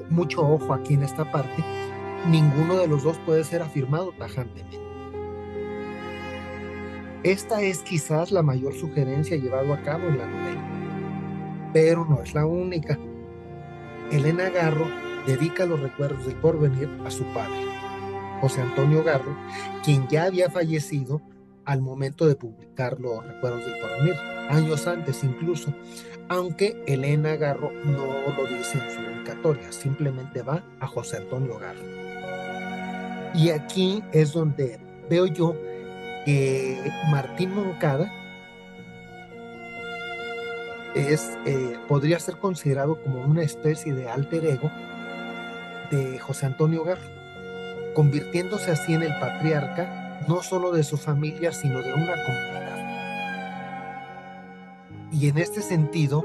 mucho 0.10 0.42
ojo 0.42 0.74
aquí 0.74 0.94
en 0.94 1.04
esta 1.04 1.32
parte, 1.32 1.64
ninguno 2.28 2.78
de 2.78 2.88
los 2.88 3.04
dos 3.04 3.18
puede 3.26 3.44
ser 3.44 3.62
afirmado 3.62 4.12
tajantemente. 4.18 4.80
Esta 7.24 7.62
es 7.62 7.80
quizás 7.80 8.32
la 8.32 8.42
mayor 8.42 8.74
sugerencia 8.74 9.36
llevado 9.36 9.74
a 9.74 9.82
cabo 9.82 10.08
en 10.08 10.18
la 10.20 10.26
novela, 10.26 11.70
pero 11.74 12.06
no 12.06 12.22
es 12.22 12.34
la 12.34 12.46
única. 12.46 12.98
Elena 14.12 14.50
Garro 14.50 14.88
dedica 15.28 15.66
los 15.66 15.82
recuerdos 15.82 16.26
del 16.26 16.36
porvenir 16.36 16.90
a 17.06 17.12
su 17.12 17.24
padre, 17.34 17.66
José 18.42 18.62
Antonio 18.62 19.04
Garro, 19.04 19.36
quien 19.84 20.08
ya 20.08 20.24
había 20.24 20.50
fallecido 20.50 21.22
al 21.66 21.82
momento 21.82 22.26
de 22.26 22.36
publicar 22.36 23.00
los 23.00 23.26
recuerdos 23.26 23.66
del 23.66 23.80
porvenir, 23.80 24.16
años 24.50 24.88
antes 24.88 25.24
incluso, 25.24 25.74
aunque 26.30 26.82
Elena 26.88 27.36
Garro 27.36 27.72
no 27.86 28.06
lo 28.36 28.46
dice 28.48 28.80
en 28.80 28.92
su 28.92 29.09
simplemente 29.70 30.42
va 30.42 30.64
a 30.80 30.88
José 30.88 31.18
Antonio 31.18 31.58
Garro. 31.60 31.84
Y 33.34 33.50
aquí 33.50 34.04
es 34.12 34.34
donde 34.34 34.80
veo 35.10 35.26
yo 35.28 35.56
que 36.26 36.92
Martín 37.12 37.54
Moncada 37.54 38.12
es, 40.96 41.38
eh, 41.46 41.78
podría 41.88 42.20
ser 42.20 42.38
considerado 42.38 43.02
como 43.04 43.22
una 43.24 43.44
especie 43.44 43.94
de 43.94 44.10
alter 44.10 44.46
ego 44.46 44.72
de 45.92 46.20
José 46.20 46.48
Antonio 46.48 46.84
Garro, 46.84 47.08
convirtiéndose 47.94 48.72
así 48.72 48.94
en 48.94 49.04
el 49.04 49.14
patriarca 49.20 50.24
no 50.28 50.44
solo 50.44 50.72
de 50.72 50.84
su 50.84 50.98
familia, 50.98 51.52
sino 51.52 51.82
de 51.82 51.94
una 51.94 52.14
comunidad. 52.26 52.60
Y 55.12 55.30
en 55.30 55.38
este 55.38 55.62
sentido, 55.62 56.24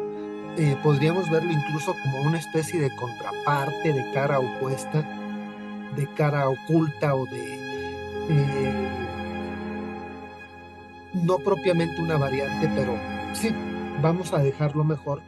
eh, 0.56 0.76
podríamos 0.82 1.28
verlo 1.30 1.50
incluso 1.50 1.96
como 2.02 2.22
una 2.22 2.38
especie 2.38 2.80
de 2.80 2.94
contraparte, 2.94 3.92
de 3.92 4.10
cara 4.12 4.38
opuesta, 4.38 5.02
de 5.96 6.06
cara 6.14 6.48
oculta 6.48 7.14
o 7.14 7.26
de... 7.26 7.54
Eh, 8.30 8.88
no 11.14 11.38
propiamente 11.38 12.00
una 12.00 12.16
variante, 12.16 12.68
pero 12.74 12.96
sí, 13.32 13.54
vamos 14.00 14.32
a 14.32 14.38
dejarlo 14.38 14.84
mejor 14.84 15.22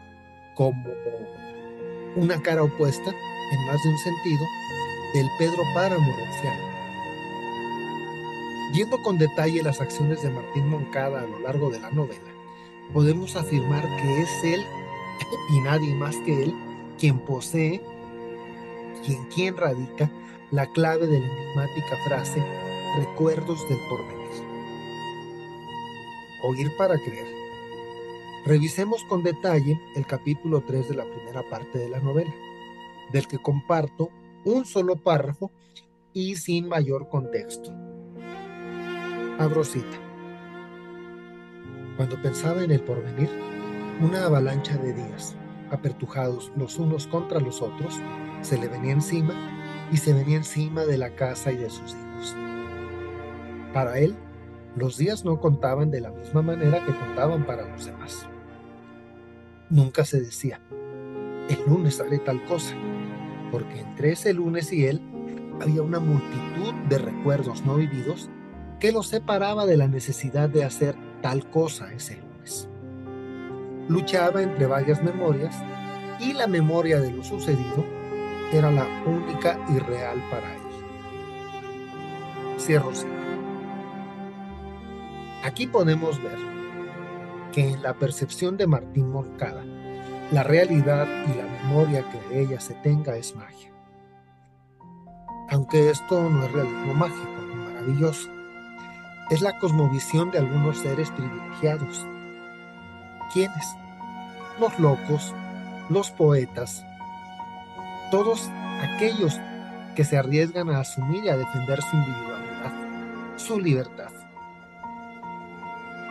como 0.55 0.85
una 2.17 2.41
cara 2.41 2.63
opuesta, 2.63 3.11
en 3.11 3.67
más 3.67 3.83
de 3.83 3.91
un 3.91 3.99
sentido, 3.99 4.45
del 5.15 5.27
Pedro 5.39 5.63
Páramo 5.75 6.13
Ronciano. 6.19 6.67
Viendo 8.73 9.01
con 9.03 9.19
detalle 9.19 9.63
las 9.63 9.81
acciones 9.81 10.23
de 10.23 10.31
Martín 10.31 10.69
Moncada 10.69 11.21
a 11.21 11.27
lo 11.27 11.39
largo 11.41 11.71
de 11.71 11.81
la 11.81 11.91
novela, 11.91 12.31
podemos 12.93 13.37
afirmar 13.37 13.85
que 13.97 14.23
es 14.23 14.45
él 14.45 14.65
y 15.51 15.61
nadie 15.61 15.95
más 15.95 16.17
que 16.19 16.45
él 16.45 16.55
quien 16.99 17.19
posee 17.19 17.81
y 19.07 19.15
en 19.15 19.25
quien 19.27 19.57
radica 19.57 20.11
la 20.51 20.67
clave 20.67 21.07
de 21.07 21.21
la 21.21 21.27
enigmática 21.27 21.97
frase 22.05 22.43
recuerdos 22.99 23.69
del 23.69 23.79
porvenir 23.89 24.17
oír 26.47 26.77
para 26.77 26.99
creer. 26.99 27.27
Revisemos 28.45 29.03
con 29.05 29.23
detalle 29.23 29.81
el 29.97 30.07
capítulo 30.07 30.61
3 30.61 30.89
de 30.89 30.95
la 30.95 31.05
primera 31.05 31.43
parte 31.49 31.79
de 31.79 31.89
la 31.89 31.99
novela, 32.01 32.33
del 33.13 33.27
que 33.27 33.39
comparto 33.39 34.11
un 34.45 34.65
solo 34.65 34.97
párrafo 34.97 35.51
y 36.13 36.37
sin 36.37 36.69
mayor 36.69 37.09
contexto. 37.09 37.73
Abro 39.39 39.65
cita. 39.65 39.99
Cuando 41.97 42.21
pensaba 42.23 42.63
en 42.63 42.71
el 42.71 42.81
porvenir, 42.81 43.31
una 44.01 44.27
avalancha 44.27 44.77
de 44.77 44.93
días, 44.93 45.35
apertujados 45.71 46.53
los 46.57 46.79
unos 46.79 47.07
contra 47.07 47.41
los 47.41 47.63
otros, 47.63 47.99
se 48.43 48.59
le 48.59 48.69
venía 48.69 48.93
encima 48.93 49.35
y 49.91 49.97
se 49.97 50.13
venía 50.13 50.37
encima 50.37 50.85
de 50.85 50.99
la 50.99 51.15
casa 51.15 51.51
y 51.53 51.57
de 51.57 51.71
sus 51.71 51.93
hijos. 51.93 52.37
Para 53.73 53.99
él, 53.99 54.15
los 54.77 54.99
días 54.99 55.25
no 55.25 55.41
contaban 55.41 55.91
de 55.91 56.03
la 56.03 56.11
misma 56.11 56.43
manera 56.43 56.85
que 56.85 56.95
contaban 56.95 57.47
para 57.47 57.67
los 57.69 57.87
demás. 57.87 58.29
Nunca 59.71 60.05
se 60.05 60.21
decía, 60.21 60.61
el 61.49 61.59
lunes 61.67 61.99
haré 62.01 62.19
tal 62.19 62.45
cosa, 62.45 62.75
porque 63.51 63.81
entre 63.81 64.13
ese 64.13 64.35
lunes 64.35 64.73
y 64.73 64.87
él 64.87 65.01
había 65.61 65.83
una 65.83 66.01
multitud 66.01 66.75
de 66.89 66.99
recuerdos 66.99 67.65
no 67.65 67.77
vividos 67.77 68.29
que 68.79 68.93
los 68.93 69.09
separaba 69.09 69.65
de 69.65 69.79
la 69.79 69.89
necesidad 69.89 70.51
de 70.51 70.65
hacer 70.65 70.95
tal 71.23 71.49
cosa 71.49 71.93
ese 71.95 72.17
lunes. 72.17 72.36
Luchaba 73.89 74.43
entre 74.43 74.67
varias 74.67 75.03
memorias 75.03 75.57
y 76.19 76.33
la 76.33 76.47
memoria 76.47 77.01
de 77.01 77.13
lo 77.13 77.23
sucedido 77.23 77.85
era 78.53 78.71
la 78.71 78.87
única 79.07 79.59
y 79.69 79.79
real 79.79 80.23
para 80.31 80.55
él. 80.55 80.63
Cierro 82.59 82.91
Aquí 85.45 85.67
podemos 85.67 86.23
ver 86.23 86.39
que 87.53 87.71
en 87.71 87.83
la 87.83 87.95
percepción 87.95 88.57
de 88.57 88.67
Martín 88.67 89.11
Moncada, 89.11 89.65
la 90.33 90.43
realidad 90.43 91.07
y 91.27 91.37
la 91.37 91.45
memoria 91.63 92.05
que 92.11 92.21
de 92.29 92.43
ella 92.43 92.61
se 92.61 92.75
tenga 92.75 93.17
es 93.17 93.37
magia. 93.37 93.71
Aunque 95.51 95.91
esto 95.91 96.29
no 96.29 96.45
es 96.45 96.53
realismo 96.53 96.95
mágico 96.95 97.41
ni 97.49 97.55
maravilloso, 97.55 98.29
es 99.31 99.41
la 99.41 99.59
cosmovisión 99.59 100.31
de 100.33 100.39
algunos 100.39 100.79
seres 100.79 101.11
privilegiados. 101.13 102.07
¿Quiénes? 103.33 103.77
Los 104.61 104.79
locos, 104.79 105.35
los 105.89 106.11
poetas, 106.11 106.85
todos 108.11 108.51
aquellos 108.83 109.39
que 109.95 110.05
se 110.05 110.17
arriesgan 110.17 110.71
a 110.71 110.81
asumir 110.81 111.25
y 111.25 111.29
a 111.29 111.37
defender 111.37 111.81
su 111.83 111.97
individualidad, 111.97 112.73
su 113.37 113.61
libertad. 113.61 114.11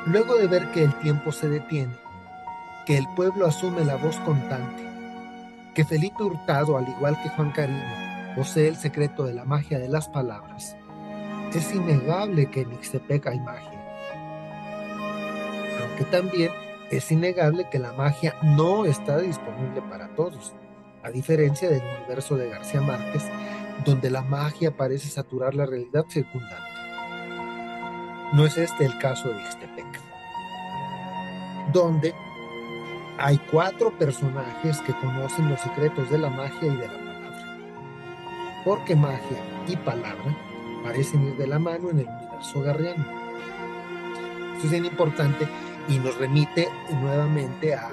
Luego 0.06 0.36
de 0.36 0.48
ver 0.48 0.72
que 0.72 0.84
el 0.84 0.94
tiempo 1.00 1.32
se 1.32 1.50
detiene, 1.50 1.96
que 2.86 2.98
el 2.98 3.08
pueblo 3.16 3.48
asume 3.48 3.84
la 3.84 3.96
voz 3.96 4.18
contante, 4.18 4.84
que 5.74 5.86
Felipe 5.86 6.24
Hurtado, 6.24 6.78
al 6.78 6.88
igual 6.88 7.20
que 7.24 7.30
Juan 7.30 7.52
Cariño, 7.52 8.36
posee 8.36 8.68
el 8.68 8.76
secreto 8.76 9.24
de 9.24 9.34
la 9.34 9.46
magia 9.46 9.80
de 9.80 9.90
las 9.90 10.08
palabras, 10.10 10.76
es 11.54 11.74
innegable 11.74 12.48
que 12.48 12.62
en 12.62 12.74
Ixtepec 12.74 13.28
hay 13.28 13.40
magia. 13.40 13.82
Aunque 15.82 16.04
también 16.06 16.52
es 16.92 17.12
innegable 17.12 17.68
que 17.70 17.80
la 17.80 17.94
magia 17.94 18.36
no 18.44 18.86
está 18.86 19.18
disponible 19.18 19.82
para 19.90 20.08
todos, 20.10 20.54
a 21.04 21.10
diferencia 21.10 21.70
del 21.70 21.82
universo 22.00 22.36
de 22.36 22.50
García 22.50 22.82
Márquez, 22.82 23.24
donde 23.84 24.10
la 24.10 24.22
magia 24.22 24.76
parece 24.76 25.10
saturar 25.10 25.56
la 25.56 25.66
realidad 25.66 26.06
circundante. 26.10 26.56
No 28.34 28.46
es 28.46 28.58
este 28.58 28.86
el 28.86 28.98
caso 29.00 29.30
de 29.30 29.40
Ixtepec, 29.40 30.00
donde 31.72 32.14
hay 33.18 33.38
cuatro 33.52 33.98
personajes 33.98 34.82
que 34.82 34.94
conocen 34.94 35.50
los 35.50 35.60
secretos 35.62 36.10
de 36.10 36.18
la 36.18 36.30
magia 36.30 36.68
y 36.68 36.76
de 36.76 36.88
la 36.88 36.94
palabra. 36.94 37.58
Porque 38.64 38.96
magia 38.96 39.38
y 39.68 39.76
palabra 39.78 40.36
parecen 40.84 41.24
ir 41.24 41.38
de 41.38 41.48
la 41.48 41.60
mano 41.60 41.90
en 41.90 42.00
el 42.00 42.08
universo 42.08 42.62
garriano. 42.62 43.06
Esto 44.56 44.66
es 44.66 44.72
bien 44.72 44.86
importante 44.86 45.48
y 45.88 46.00
nos 46.00 46.18
remite 46.18 46.68
nuevamente 47.02 47.74
a 47.74 47.92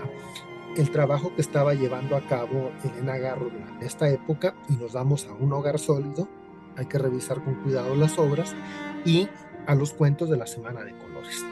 el 0.76 0.90
trabajo 0.90 1.34
que 1.34 1.42
estaba 1.42 1.74
llevando 1.74 2.16
a 2.16 2.26
cabo 2.26 2.72
Elena 2.82 3.18
Garro 3.18 3.50
durante 3.50 3.86
esta 3.86 4.08
época 4.08 4.54
y 4.68 4.74
nos 4.74 4.94
damos 4.94 5.26
a 5.26 5.34
un 5.34 5.52
hogar 5.52 5.78
sólido, 5.78 6.28
hay 6.76 6.86
que 6.86 6.98
revisar 6.98 7.44
con 7.44 7.56
cuidado 7.62 7.94
las 7.94 8.18
obras 8.18 8.54
y 9.04 9.28
a 9.66 9.74
los 9.74 9.92
cuentos 9.92 10.30
de 10.30 10.38
la 10.38 10.46
Semana 10.46 10.82
de 10.82 10.96
Colores. 10.96 11.44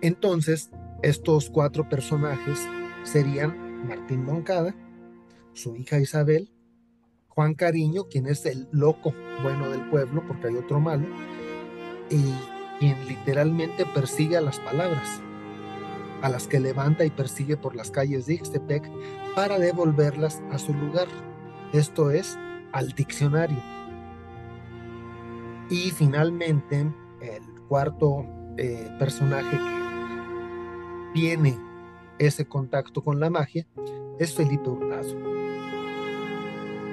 Entonces, 0.00 0.70
estos 1.02 1.50
cuatro 1.50 1.88
personajes 1.88 2.58
serían 3.04 3.86
Martín 3.86 4.24
Moncada, 4.24 4.74
su 5.52 5.76
hija 5.76 6.00
Isabel, 6.00 6.50
Juan 7.28 7.54
Cariño, 7.54 8.04
quien 8.10 8.26
es 8.26 8.44
el 8.46 8.68
loco 8.72 9.14
bueno 9.42 9.70
del 9.70 9.88
pueblo, 9.88 10.22
porque 10.26 10.48
hay 10.48 10.56
otro 10.56 10.80
malo, 10.80 11.06
y 12.10 12.34
quien 12.82 13.06
literalmente 13.06 13.86
persigue 13.86 14.36
a 14.36 14.40
las 14.40 14.58
palabras, 14.58 15.22
a 16.20 16.28
las 16.28 16.48
que 16.48 16.58
levanta 16.58 17.04
y 17.04 17.10
persigue 17.10 17.56
por 17.56 17.76
las 17.76 17.92
calles 17.92 18.26
de 18.26 18.34
Ixtepec 18.34 18.90
para 19.36 19.60
devolverlas 19.60 20.42
a 20.50 20.58
su 20.58 20.74
lugar, 20.74 21.06
esto 21.72 22.10
es, 22.10 22.36
al 22.72 22.88
diccionario. 22.88 23.62
Y 25.70 25.92
finalmente, 25.92 26.80
el 27.20 27.60
cuarto 27.68 28.26
eh, 28.56 28.90
personaje 28.98 29.56
que 29.56 31.20
tiene 31.20 31.56
ese 32.18 32.46
contacto 32.46 33.04
con 33.04 33.20
la 33.20 33.30
magia 33.30 33.64
es 34.18 34.34
Felipe 34.34 34.68
Hurtado. 34.68 35.16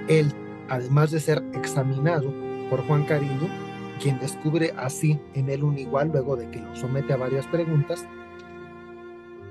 Él, 0.07 0.31
además 0.69 1.09
de 1.09 1.19
ser 1.19 1.43
examinado 1.55 2.31
por 2.69 2.85
Juan 2.85 3.05
Cariño, 3.05 3.68
quien 3.99 4.19
descubre 4.19 4.73
así 4.77 5.19
en 5.33 5.49
él 5.49 5.63
un 5.63 5.77
igual 5.77 6.09
luego 6.09 6.35
de 6.35 6.49
que 6.49 6.59
lo 6.59 6.75
somete 6.75 7.13
a 7.13 7.17
varias 7.17 7.45
preguntas, 7.47 8.05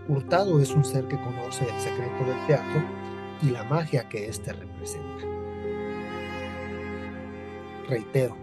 Hurtado 0.09 0.61
es 0.61 0.71
un 0.71 0.85
ser 0.85 1.07
que 1.07 1.21
conoce 1.21 1.65
el 1.65 1.81
secreto 1.81 2.25
del 2.25 2.47
teatro 2.47 2.83
y 3.43 3.51
la 3.51 3.63
magia 3.65 4.09
que 4.09 4.27
éste 4.27 4.53
representa. 4.55 5.25
Reitero, 7.89 8.37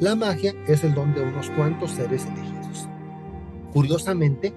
la 0.00 0.16
magia 0.16 0.54
es 0.66 0.82
el 0.82 0.92
don 0.92 1.14
de 1.14 1.22
unos 1.22 1.50
cuantos 1.50 1.92
seres 1.92 2.26
elegidos. 2.26 2.88
Curiosamente, 3.72 4.52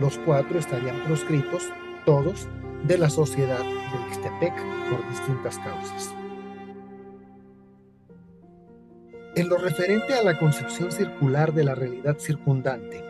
los 0.00 0.18
cuatro 0.18 0.58
estarían 0.58 1.04
proscritos, 1.04 1.70
todos, 2.06 2.48
de 2.84 2.96
la 2.96 3.10
sociedad 3.10 3.62
de 3.62 4.08
Ixtepec 4.08 4.54
por 4.90 5.08
distintas 5.10 5.58
causas. 5.58 6.17
En 9.38 9.48
lo 9.48 9.56
referente 9.56 10.14
a 10.14 10.24
la 10.24 10.36
concepción 10.36 10.90
circular 10.90 11.52
de 11.52 11.62
la 11.62 11.76
realidad 11.76 12.18
circundante, 12.18 13.04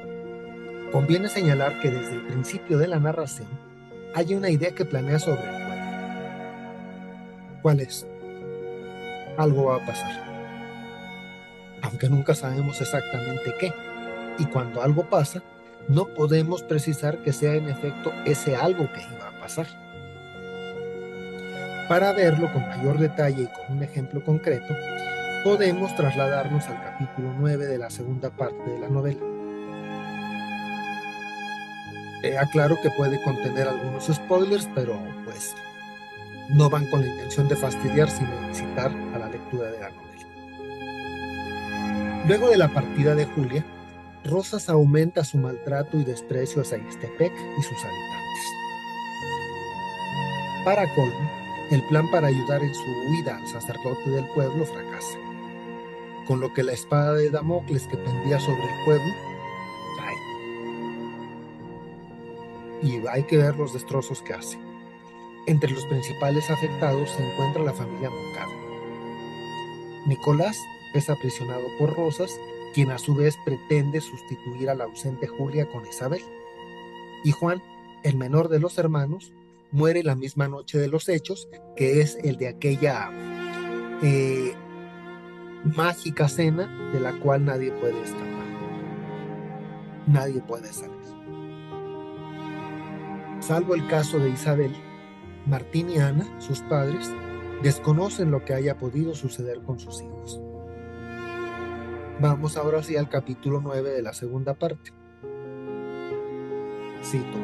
conviene 0.93 1.31
señalar 1.31 1.81
que 1.81 1.91
desde 1.91 2.17
el 2.17 2.27
principio 2.27 2.77
de 2.77 2.87
la 2.87 2.99
narración 2.99 3.49
hay 4.15 4.35
una 4.35 4.51
idea 4.51 4.73
que 4.73 4.85
planea 4.85 5.19
sobre 5.19 5.41
el 5.41 5.65
pueblo. 5.65 5.85
¿Cuál 7.63 7.81
es? 7.81 8.07
Algo 9.39 9.65
va 9.69 9.77
a 9.77 9.87
pasar. 9.87 10.23
Aunque 11.81 12.11
nunca 12.11 12.35
sabemos 12.35 12.79
exactamente 12.79 13.55
qué. 13.59 13.73
Y 14.39 14.45
cuando 14.45 14.83
algo 14.83 15.09
pasa, 15.09 15.43
no 15.89 16.09
podemos 16.09 16.63
precisar 16.63 17.23
que 17.23 17.33
sea 17.33 17.55
en 17.55 17.71
efecto 17.71 18.13
ese 18.27 18.55
algo 18.55 18.93
que 18.93 19.01
iba 19.01 19.29
a 19.29 19.41
pasar. 19.41 19.67
Para 21.89 22.13
verlo 22.13 22.53
con 22.53 22.69
mayor 22.69 22.99
detalle 22.99 23.45
y 23.45 23.47
con 23.47 23.79
un 23.79 23.83
ejemplo 23.83 24.23
concreto, 24.23 24.75
podemos 25.45 25.95
trasladarnos 25.95 26.67
al 26.67 26.83
capítulo 26.83 27.33
9 27.39 27.67
de 27.67 27.79
la 27.79 27.91
segunda 27.91 28.31
parte 28.31 28.71
de 28.71 28.79
la 28.79 28.89
novela. 28.89 29.21
Eh, 32.23 32.37
aclaro 32.37 32.77
que 32.83 32.91
puede 32.91 33.23
contener 33.23 33.69
algunos 33.69 34.07
spoilers, 34.07 34.69
pero 34.75 34.99
pues 35.25 35.55
no 36.51 36.69
van 36.69 36.87
con 36.87 37.03
la 37.03 37.09
intención 37.09 37.49
de 37.49 37.57
fastidiar, 37.57 38.11
sino 38.11 38.31
de 38.41 38.49
incitar 38.49 38.91
a 39.15 39.19
la 39.19 39.29
lectura 39.29 39.71
de 39.71 39.79
la 39.79 39.91
novela. 39.91 40.09
Luego 42.27 42.51
de 42.51 42.59
la 42.59 42.69
partida 42.69 43.15
de 43.15 43.27
Julia, 43.27 43.65
Rosas 44.25 44.69
aumenta 44.69 45.25
su 45.25 45.39
maltrato 45.39 45.97
y 45.99 46.05
desprecio 46.05 46.63
hacia 46.63 46.79
Ixtepec 46.79 47.33
y 47.33 47.63
sus 47.63 47.79
habitantes. 47.85 48.19
Para 50.65 50.93
colmo, 50.95 51.31
el 51.71 51.83
plan 51.89 52.11
para 52.11 52.27
ayudar 52.29 52.63
en 52.63 52.75
su 52.75 52.83
huida 52.83 53.37
al 53.37 53.47
sacerdote 53.47 54.11
del 54.11 54.27
pueblo 54.35 54.65
fracasa, 54.65 55.19
con 56.29 56.41
lo 56.41 56.53
que 56.53 56.63
la 56.63 56.73
espada 56.73 57.15
de 57.15 57.31
Damocles 57.31 57.89
que 57.89 57.97
pendía 57.97 58.39
sobre 58.39 58.63
el 58.63 58.85
pueblo 58.85 59.15
cae. 59.97 60.17
Y 62.83 63.03
hay 63.07 63.23
que 63.25 63.39
ver 63.39 63.57
los 63.57 63.73
destrozos 63.73 64.21
que 64.21 64.35
hace. 64.35 64.59
Entre 65.47 65.71
los 65.71 65.87
principales 65.87 66.51
afectados 66.51 67.11
se 67.11 67.27
encuentra 67.27 67.63
la 67.65 67.73
familia 67.73 68.11
Moncada. 68.11 68.53
Nicolás 70.07 70.59
es 70.93 71.09
aprisionado 71.09 71.65
por 71.79 71.97
Rosas 71.97 72.39
quien 72.75 72.91
a 72.91 72.99
su 72.99 73.15
vez 73.15 73.39
pretende 73.45 74.03
sustituir 74.03 74.69
a 74.69 74.75
la 74.75 74.85
ausente 74.85 75.27
Julia 75.27 75.67
con 75.67 75.87
Isabel. 75.87 76.23
Y 77.25 77.33
Juan, 77.33 77.63
el 78.03 78.17
menor 78.17 78.49
de 78.49 78.61
los 78.61 78.77
hermanos, 78.77 79.33
muere 79.71 80.03
la 80.03 80.15
misma 80.15 80.49
noche 80.49 80.79
de 80.79 80.89
los 80.89 81.09
hechos, 81.09 81.49
que 81.77 82.03
es 82.03 82.19
el 82.23 82.37
de 82.37 82.49
aquella 82.49 83.11
mágica 85.65 86.29
cena 86.29 86.91
de 86.93 87.01
la 87.01 87.19
cual 87.21 87.45
nadie 87.45 87.73
puede 87.73 88.01
escapar. 88.03 88.29
Nadie 90.07 90.41
puede 90.41 90.73
salir. 90.73 90.97
Salvo 93.41 93.75
el 93.75 93.87
caso 93.87 94.19
de 94.19 94.31
Isabel, 94.31 94.75
Martín 95.47 95.91
y 95.91 95.99
Ana, 95.99 96.27
sus 96.41 96.61
padres, 96.61 97.11
desconocen 97.63 98.31
lo 98.31 98.45
que 98.45 98.55
haya 98.55 98.77
podido 98.77 99.15
suceder 99.15 99.63
con 99.63 99.79
sus 99.79 100.03
hijos. 100.03 100.41
Vamos 102.21 102.57
ahora 102.57 102.83
sí 102.83 102.97
al 102.97 103.09
capítulo 103.09 103.61
9 103.63 103.91
de 103.91 104.03
la 104.03 104.13
segunda 104.13 104.55
parte. 104.55 104.93
Cito. 107.03 107.39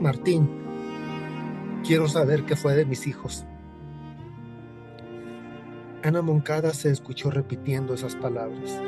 Martín, 0.00 0.48
quiero 1.84 2.08
saber 2.08 2.44
qué 2.44 2.54
fue 2.54 2.74
de 2.74 2.84
mis 2.84 3.06
hijos. 3.06 3.46
Ana 6.06 6.22
Moncada 6.22 6.72
se 6.72 6.92
escuchó 6.92 7.32
repitiendo 7.32 7.92
esas 7.92 8.14
palabras. 8.14 8.80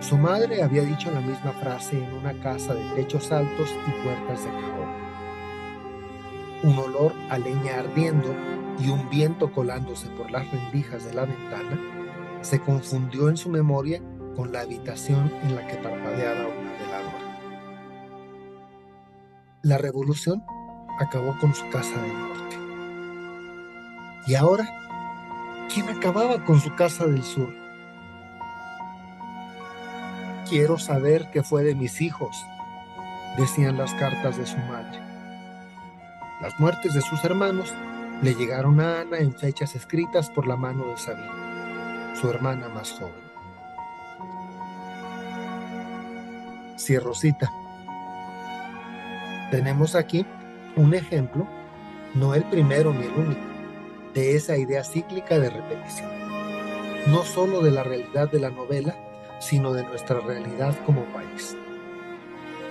Su 0.00 0.16
madre 0.16 0.62
había 0.62 0.84
dicho 0.84 1.10
la 1.10 1.20
misma 1.20 1.52
frase 1.52 2.02
en 2.02 2.10
una 2.14 2.32
casa 2.40 2.72
de 2.72 2.82
techos 2.94 3.30
altos 3.30 3.68
y 3.86 3.90
puertas 4.02 4.42
de 4.42 4.50
cajón. 4.52 4.88
Un 6.62 6.78
olor 6.78 7.12
a 7.28 7.36
leña 7.36 7.80
ardiendo 7.80 8.34
y 8.78 8.88
un 8.88 9.10
viento 9.10 9.52
colándose 9.52 10.08
por 10.08 10.30
las 10.30 10.50
rendijas 10.50 11.04
de 11.04 11.12
la 11.12 11.26
ventana 11.26 11.78
se 12.40 12.58
confundió 12.58 13.28
en 13.28 13.36
su 13.36 13.50
memoria 13.50 14.00
con 14.34 14.50
la 14.50 14.62
habitación 14.62 15.30
en 15.42 15.56
la 15.56 15.66
que 15.66 15.76
parpadeaba 15.76 16.46
una 16.46 16.72
veladora. 16.72 17.38
La 19.60 19.76
revolución 19.76 20.42
acabó 20.98 21.36
con 21.38 21.54
su 21.54 21.68
casa 21.68 22.00
del 22.00 22.18
norte. 22.18 22.56
¿Y 24.26 24.36
ahora? 24.36 24.86
¿Quién 25.76 25.90
acababa 25.90 26.42
con 26.42 26.58
su 26.58 26.74
casa 26.74 27.06
del 27.06 27.22
sur? 27.22 27.52
Quiero 30.48 30.78
saber 30.78 31.28
qué 31.30 31.42
fue 31.42 31.64
de 31.64 31.74
mis 31.74 32.00
hijos, 32.00 32.34
decían 33.36 33.76
las 33.76 33.92
cartas 33.92 34.38
de 34.38 34.46
su 34.46 34.56
madre. 34.56 34.98
Las 36.40 36.58
muertes 36.58 36.94
de 36.94 37.02
sus 37.02 37.22
hermanos 37.24 37.74
le 38.22 38.34
llegaron 38.34 38.80
a 38.80 39.02
Ana 39.02 39.18
en 39.18 39.34
fechas 39.34 39.76
escritas 39.76 40.30
por 40.30 40.46
la 40.46 40.56
mano 40.56 40.86
de 40.86 40.96
Sabina 40.96 42.14
su 42.18 42.30
hermana 42.30 42.70
más 42.70 42.92
joven. 42.92 43.12
Cierro 46.78 47.14
cita. 47.14 47.52
Tenemos 49.50 49.94
aquí 49.94 50.24
un 50.74 50.94
ejemplo, 50.94 51.46
no 52.14 52.34
el 52.34 52.44
primero 52.44 52.94
ni 52.94 53.04
el 53.04 53.12
único, 53.12 53.55
de 54.16 54.34
esa 54.34 54.56
idea 54.56 54.82
cíclica 54.82 55.38
de 55.38 55.50
repetición. 55.50 56.10
No 57.06 57.22
solo 57.22 57.60
de 57.60 57.70
la 57.70 57.82
realidad 57.82 58.30
de 58.30 58.40
la 58.40 58.48
novela, 58.48 58.96
sino 59.40 59.74
de 59.74 59.84
nuestra 59.84 60.20
realidad 60.20 60.74
como 60.86 61.04
país. 61.12 61.54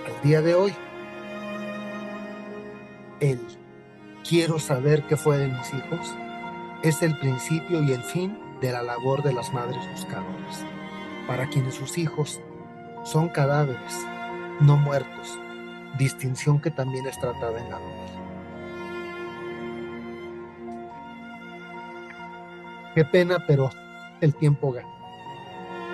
Al 0.04 0.22
día 0.28 0.42
de 0.42 0.56
hoy, 0.56 0.74
el 3.20 3.40
quiero 4.28 4.58
saber 4.58 5.04
qué 5.04 5.16
fue 5.16 5.38
de 5.38 5.46
mis 5.46 5.72
hijos 5.72 6.14
es 6.82 7.00
el 7.02 7.16
principio 7.16 7.80
y 7.80 7.92
el 7.92 8.02
fin 8.02 8.36
de 8.60 8.72
la 8.72 8.82
labor 8.82 9.22
de 9.22 9.32
las 9.32 9.52
madres 9.52 9.88
buscadoras, 9.92 10.64
para 11.28 11.48
quienes 11.48 11.76
sus 11.76 11.96
hijos 11.96 12.40
son 13.04 13.28
cadáveres, 13.28 14.04
no 14.58 14.76
muertos, 14.76 15.38
distinción 15.96 16.60
que 16.60 16.72
también 16.72 17.06
es 17.06 17.18
tratada 17.20 17.60
en 17.60 17.70
la 17.70 17.78
novela. 17.78 18.25
Qué 22.96 23.04
pena, 23.04 23.44
pero 23.46 23.68
el 24.22 24.34
tiempo 24.34 24.72
gana. 24.72 24.88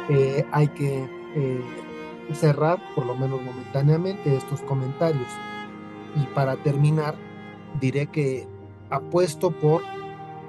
Eh, 0.08 0.46
hay 0.52 0.68
que 0.68 1.04
eh, 1.34 1.60
cerrar, 2.32 2.80
por 2.94 3.06
lo 3.06 3.16
menos 3.16 3.42
momentáneamente, 3.42 4.36
estos 4.36 4.60
comentarios. 4.60 5.26
Y 6.14 6.24
para 6.26 6.54
terminar, 6.58 7.16
diré 7.80 8.06
que 8.06 8.46
apuesto 8.88 9.50
por, 9.50 9.82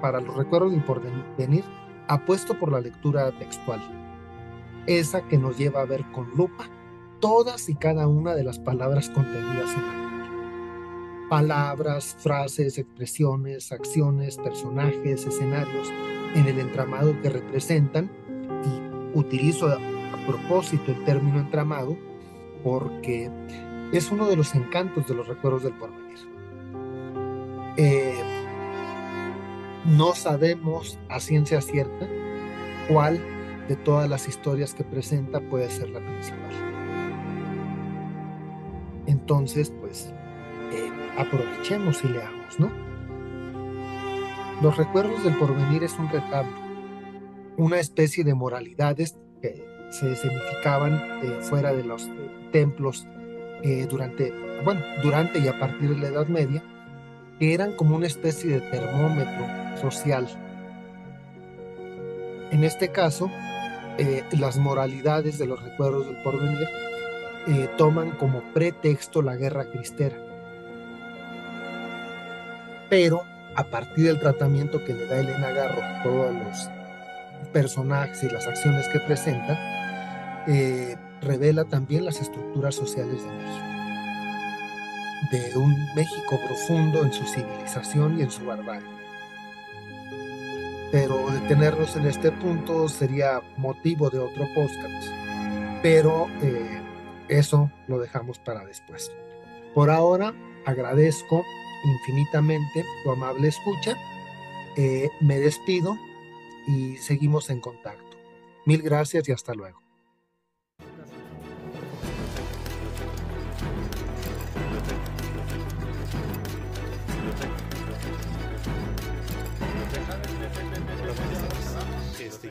para 0.00 0.20
los 0.20 0.36
recuerdos 0.36 0.72
y 0.72 0.78
por 0.78 1.02
venir, 1.36 1.64
apuesto 2.06 2.56
por 2.56 2.70
la 2.70 2.80
lectura 2.80 3.36
textual, 3.36 3.80
esa 4.86 5.22
que 5.22 5.38
nos 5.38 5.58
lleva 5.58 5.80
a 5.80 5.86
ver 5.86 6.04
con 6.12 6.30
lupa 6.36 6.68
todas 7.18 7.68
y 7.68 7.74
cada 7.74 8.06
una 8.06 8.36
de 8.36 8.44
las 8.44 8.60
palabras 8.60 9.10
contenidas 9.10 9.74
en 9.74 9.86
la 9.88 10.04
Palabras, 11.28 12.16
frases, 12.20 12.78
expresiones, 12.78 13.72
acciones, 13.72 14.36
personajes, 14.36 15.26
escenarios 15.26 15.90
en 16.34 16.46
el 16.46 16.58
entramado 16.58 17.20
que 17.22 17.30
representan 17.30 18.10
y 18.64 19.18
utilizo 19.18 19.68
a, 19.68 19.78
propósito 20.26 20.90
el 20.90 21.04
término 21.04 21.38
entramado 21.38 21.98
porque 22.62 23.30
es 23.92 24.10
uno 24.10 24.26
de 24.26 24.36
los 24.36 24.54
encantos 24.54 25.06
de 25.06 25.14
los 25.14 25.28
recuerdos 25.28 25.64
del 25.64 25.74
porvenir. 25.74 26.18
Eh, 27.76 28.22
no 29.84 30.14
sabemos 30.14 30.98
a 31.10 31.20
ciencia 31.20 31.60
cierta 31.60 32.08
cuál 32.88 33.20
de 33.68 33.76
todas 33.76 34.08
las 34.08 34.28
historias 34.28 34.72
que 34.72 34.82
presenta 34.82 35.40
puede 35.40 35.68
ser 35.68 35.90
la 35.90 36.00
principal. 36.00 36.52
Entonces, 39.06 39.72
pues, 39.80 40.12
eh, 40.72 40.90
aprovechemos 41.18 42.02
y 42.02 42.08
leamos, 42.08 42.58
¿no? 42.58 42.83
Los 44.62 44.76
recuerdos 44.76 45.24
del 45.24 45.36
porvenir 45.36 45.84
es 45.84 45.98
un 45.98 46.08
retablo, 46.08 46.52
una 47.56 47.78
especie 47.78 48.24
de 48.24 48.34
moralidades 48.34 49.16
que 49.42 49.66
se 49.90 50.12
escenificaban 50.12 50.94
eh, 51.22 51.38
fuera 51.42 51.72
de 51.72 51.84
los 51.84 52.08
templos 52.52 53.06
eh, 53.62 53.86
durante, 53.88 54.32
bueno, 54.64 54.80
durante 55.02 55.38
y 55.38 55.48
a 55.48 55.58
partir 55.58 55.90
de 55.90 55.96
la 55.98 56.08
Edad 56.08 56.26
Media, 56.28 56.62
que 57.38 57.54
eran 57.54 57.72
como 57.72 57.96
una 57.96 58.06
especie 58.06 58.50
de 58.50 58.60
termómetro 58.70 59.46
social. 59.80 60.28
En 62.50 62.62
este 62.62 62.88
caso, 62.88 63.30
eh, 63.98 64.24
las 64.38 64.56
moralidades 64.58 65.38
de 65.38 65.46
los 65.46 65.62
recuerdos 65.62 66.06
del 66.06 66.22
porvenir 66.22 66.68
eh, 67.46 67.68
toman 67.76 68.12
como 68.12 68.42
pretexto 68.52 69.22
la 69.22 69.36
guerra 69.36 69.70
cristera. 69.70 70.16
Pero 72.88 73.22
a 73.56 73.64
partir 73.64 74.06
del 74.06 74.20
tratamiento 74.20 74.84
que 74.84 74.94
le 74.94 75.06
da 75.06 75.20
Elena 75.20 75.50
Garro 75.50 75.82
a 75.82 76.02
todos 76.02 76.34
los 76.34 76.70
personajes 77.52 78.22
y 78.22 78.28
las 78.28 78.46
acciones 78.46 78.88
que 78.88 79.00
presenta, 79.00 79.58
eh, 80.46 80.96
revela 81.20 81.64
también 81.64 82.04
las 82.04 82.20
estructuras 82.20 82.74
sociales 82.74 83.22
de 83.22 83.30
México. 83.30 83.66
De 85.30 85.58
un 85.58 85.94
México 85.94 86.40
profundo 86.46 87.02
en 87.02 87.12
su 87.12 87.24
civilización 87.24 88.18
y 88.18 88.22
en 88.22 88.30
su 88.30 88.44
barbarie 88.44 88.94
pero 90.94 91.28
detenernos 91.28 91.96
en 91.96 92.06
este 92.06 92.30
punto 92.30 92.88
sería 92.88 93.42
motivo 93.56 94.10
de 94.10 94.20
otro 94.20 94.46
podcast, 94.54 95.08
pero 95.82 96.28
eh, 96.40 96.80
eso 97.26 97.68
lo 97.88 97.98
dejamos 97.98 98.38
para 98.38 98.64
después. 98.64 99.10
Por 99.74 99.90
ahora, 99.90 100.32
agradezco 100.64 101.44
infinitamente 101.84 102.84
tu 103.02 103.10
amable 103.10 103.48
escucha, 103.48 103.96
eh, 104.76 105.10
me 105.20 105.38
despido 105.38 105.98
y 106.66 106.96
seguimos 106.96 107.50
en 107.50 107.60
contacto. 107.60 108.16
Mil 108.66 108.82
gracias 108.82 109.28
y 109.28 109.32
hasta 109.32 109.54
luego. 109.54 109.84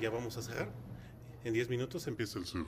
ya 0.04 0.10
vamos 0.10 0.36
a 0.38 0.42
cerrar. 0.42 0.70
En 1.46 1.54
10 1.54 1.70
minutos 1.70 2.08
empieza 2.08 2.38
el 2.38 2.46
cerro. 2.46 2.68